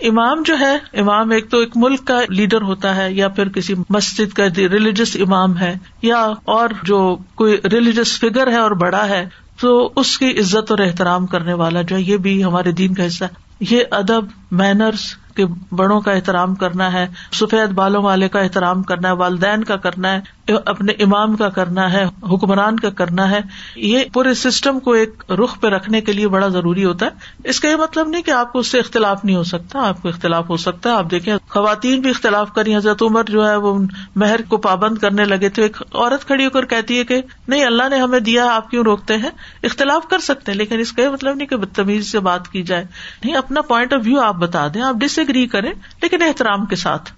[0.00, 3.74] امام جو ہے، امام ایک تو ایک ملک کا لیڈر ہوتا ہے یا پھر کسی
[3.90, 9.28] مسجد کا ریلیجس امام ہے یا اور جو کوئی ریلیجس فگر ہے اور بڑا ہے
[9.60, 13.06] تو اس کی عزت اور احترام کرنے والا جو ہے، یہ بھی ہمارے دین کا
[13.06, 18.40] حصہ ہے۔ یہ ادب مینرس کے بڑوں کا احترام کرنا ہے، سفید بالوں والے کا
[18.40, 20.20] احترام کرنا ہے، والدین کا کرنا ہے۔
[20.66, 23.40] اپنے امام کا کرنا ہے، حکمران کا کرنا ہے،
[23.76, 27.10] یہ پورے سسٹم کو ایک رخ پہ رکھنے کے لیے بڑا ضروری ہوتا ہے۔
[27.44, 30.02] اس کا یہ مطلب نہیں کہ آپ کو اس سے اختلاف نہیں ہو سکتا، آپ
[30.02, 33.56] کو اختلاف ہو سکتا ہے۔ آپ دیکھیں، خواتین بھی اختلاف کری۔ حضرت عمر جو ہے،
[33.56, 33.78] وہ
[34.16, 37.64] مہر کو پابند کرنے لگے تو ایک عورت کھڑی ہو کر کہتی ہے کہ نہیں،
[37.64, 39.30] اللہ نے ہمیں دیا، آپ کیوں روکتے ہیں؟
[39.62, 42.62] اختلاف کر سکتے ہیں، لیکن اس کا یہ مطلب نہیں کہ بدتمیزی سے بات کی
[42.62, 42.84] جائے۔
[43.24, 45.72] نہیں، اپنا پوائنٹ آف ویو آپ بتا دیں، آپ ڈس ایگری کریں،
[46.02, 47.12] لیکن احترام کے ساتھ۔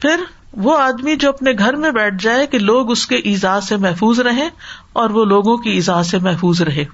[0.00, 0.16] پھر
[0.56, 4.20] وہ آدمی جو اپنے گھر میں بیٹھ جائے کہ لوگ اس کے ایزا سے محفوظ
[4.20, 4.48] رہے
[4.92, 6.84] اور وہ لوگوں کی ایزا سے محفوظ رہے۔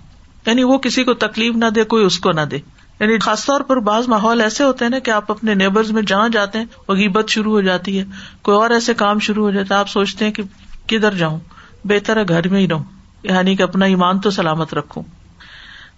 [0.46, 2.58] یعنی وہ کسی کو تکلیف نہ دے، کوئی اس کو نہ دے۔
[3.00, 6.02] یعنی خاص طور پر بعض ماحول ایسے ہوتے ہیں نا کہ آپ اپنے نیبرز میں
[6.02, 8.04] جہاں جاتے ہیں وہ غیبت شروع ہو جاتی ہے۔
[8.42, 10.42] کوئی اور ایسے کام شروع ہو جاتا ہے، آپ سوچتے ہیں کہ
[10.86, 11.38] کدھر جاؤں؟
[11.84, 12.84] بہتر ہے گھر میں ہی رہوں۔
[13.22, 15.02] یعنی کہ اپنا ایمان تو سلامت رکھوں۔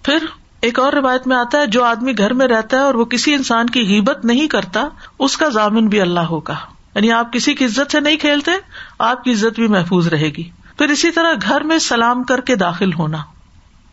[0.02, 0.18] پھر
[0.60, 3.34] ایک اور روایت میں آتا ہے، جو آدمی گھر میں رہتا ہے اور وہ کسی
[3.34, 4.88] انسان کی غیبت نہیں کرتا،
[5.18, 8.50] اس کا ضامن بھی اللہ ہوگا۔ یعنی آپ کسی کی عزت سے نہیں کھیلتے،
[8.98, 12.56] آپ کی عزت بھی محفوظ رہے گی۔ پھر اسی طرح گھر میں سلام کر کے
[12.56, 13.18] داخل ہونا۔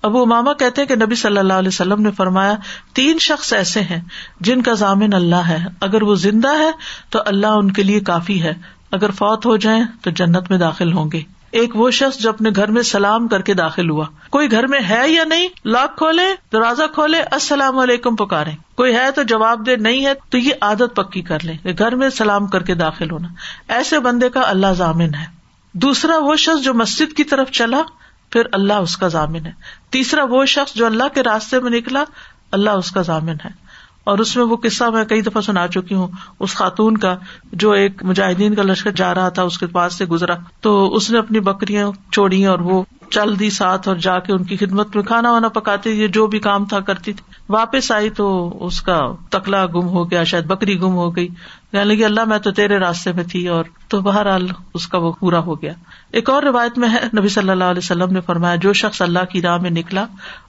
[0.02, 2.54] ابو اماما کہتے ہیں کہ نبی صلی اللہ علیہ وسلم نے فرمایا،
[2.94, 4.02] تین شخص ایسے ہیں
[4.40, 6.72] جن کا ضامن اللہ ہے۔ اگر وہ زندہ ہے
[7.10, 8.54] تو اللہ ان کے لیے کافی ہے۔
[8.92, 11.22] اگر فوت ہو جائیں تو جنت میں داخل ہوں گے۔
[11.52, 14.80] ایک وہ شخص جو اپنے گھر میں سلام کر کے داخل ہوا۔ کوئی گھر میں
[14.90, 16.24] ہے یا نہیں؟ لاک کھولے،
[16.54, 20.96] دروازہ کھولے، السلام علیکم پکارے۔ کوئی ہے تو جواب دے، نہیں ہے تو یہ عادت
[20.96, 23.28] پکی کر لیں گھر میں سلام کر کے داخل ہونا۔
[23.68, 25.26] ایسے بندے کا اللہ ضامن ہے۔
[25.74, 27.82] دوسرا وہ شخص جو مسجد کی طرف چلا،
[28.30, 29.52] پھر اللہ اس کا ضامن ہے۔
[29.90, 32.04] تیسرا وہ شخص جو اللہ کے راستے میں نکلا،
[32.52, 33.69] اللہ اس کا ضامن ہے۔
[34.10, 36.08] اور اس میں وہ قصہ میں کئی دفعہ سنا چکی ہوں۔
[36.40, 37.18] اس خاتون کا
[37.52, 41.12] جو ایک مجاہدین کا لشکر جا رہا تھا، اس کے پاس سے گزرا۔ تو اس
[41.12, 44.96] نے اپنی بکریاں چھوڑی اور وہ چل دی ساتھ اور جا کے ان کی خدمت
[44.96, 48.82] میں کھانا وانا پکاتی تھی، جو بھی کام تھا کرتی تھی۔ واپس آئی تو اس
[48.82, 49.00] کا
[49.30, 51.28] تکلا گم ہو گیا، شاید بکری گم ہو گئی۔
[51.72, 55.12] کہنے لگی، اللہ میں تو تیرے راستے میں تھی اور تو بہرحال اس کا وہ
[55.20, 55.74] پورا ہو گیا۔
[56.12, 59.26] ایک اور روایت میں ہے، نبی صلی اللہ علیہ وسلم نے فرمایا، جو شخص اللہ
[59.30, 60.06] کی راہ میں نکلا،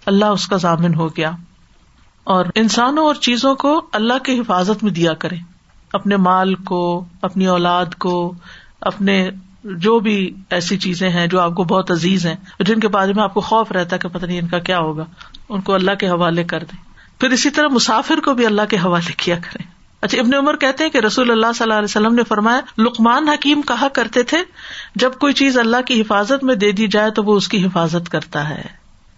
[0.06, 1.30] اللہ اس کا ضامن ہو گیا۔
[2.30, 5.36] اور انسانوں اور چیزوں کو اللہ کی حفاظت میں دیا کرے
[5.92, 8.34] اپنے مال کو، اپنی اولاد کو،
[8.80, 9.30] اپنے
[9.64, 13.22] جو بھی ایسی چیزیں ہیں جو آپ کو بہت عزیز ہیں، جن کے بارے میں
[13.22, 15.04] آپ کو خوف رہتا ہے کہ پتہ نہیں ان کا کیا ہوگا۔
[15.48, 16.84] ان کو اللہ کے حوالے کر دیں۔
[17.20, 19.66] پھر اسی طرح مسافر کو بھی اللہ کے حوالے کیا کریں۔
[20.02, 23.28] اچھا ابن عمر کہتے ہیں کہ رسول اللہ صلی اللہ علیہ وسلم نے فرمایا لکمان
[23.28, 24.38] حکیم کہا کرتے تھے،
[24.94, 28.08] جب کوئی چیز اللہ کی حفاظت میں دے دی جائے تو وہ اس کی حفاظت
[28.08, 28.62] کرتا ہے۔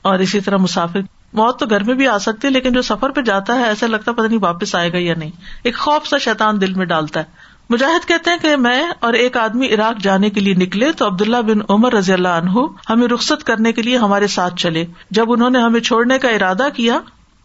[0.02, 1.00] اور اسی طرح مسافر
[1.32, 3.86] موت تو گھر میں بھی آ سکتی ہے، لیکن جو سفر پہ جاتا ہے، ایسا
[3.86, 5.30] لگتا پتا نہیں واپس آئے گا یا نہیں۔
[5.62, 9.36] ایک خوف سا شیطان دل میں ڈالتا ہے۔ مجاہد کہتے ہیں کہ میں اور ایک
[9.36, 12.60] آدمی عراق جانے کے لیے نکلے تو عبداللہ بن عمر رضی اللہ عنہ
[12.90, 16.68] ہمیں رخصت کرنے کے لیے ہمارے ساتھ چلے۔ جب انہوں نے ہمیں چھوڑنے کا ارادہ
[16.76, 16.98] کیا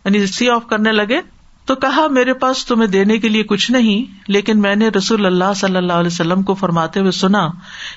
[0.05, 1.21] یعنی سی آف کرنے لگے
[1.67, 5.53] تو کہا، میرے پاس تمہیں دینے کے لیے کچھ نہیں، لیکن میں نے رسول اللہ
[5.55, 7.47] صلی اللہ علیہ وسلم کو فرماتے ہوئے سنا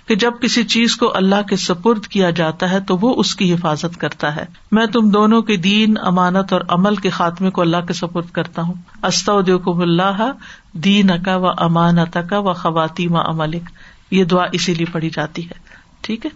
[0.08, 3.54] کہ جب کسی چیز کو اللہ کے سپرد کیا جاتا ہے تو وہ اس کی
[3.54, 7.76] حفاظت کرتا ہے۔ میں تم دونوں کے دین، امانت اور عمل کے خاتمے کو اللہ
[7.86, 10.32] کے سپرد کرتا ہوں۔ استعدم اللہ
[10.72, 13.70] دین کا و امانت کا و خواتین عملک۔
[14.10, 16.30] یہ دعا اسی لیے پڑھی جاتی ہے۔ ٹھیک ہے؟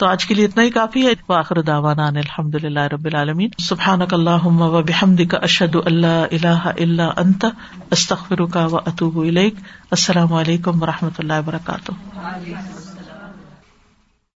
[0.00, 4.00] تو آج کے لیے اتنا ہی کافی ہے۔ آخر داوانا الحمد للہ رب العالمین۔ سبحان
[4.12, 7.46] اللہ و بحمد کا اشد اللہ اللہ اللہ انت
[7.90, 9.18] استخر کا و اطوب
[9.90, 11.92] السلام علیکم و رحمۃ اللہ وبرکاتہ۔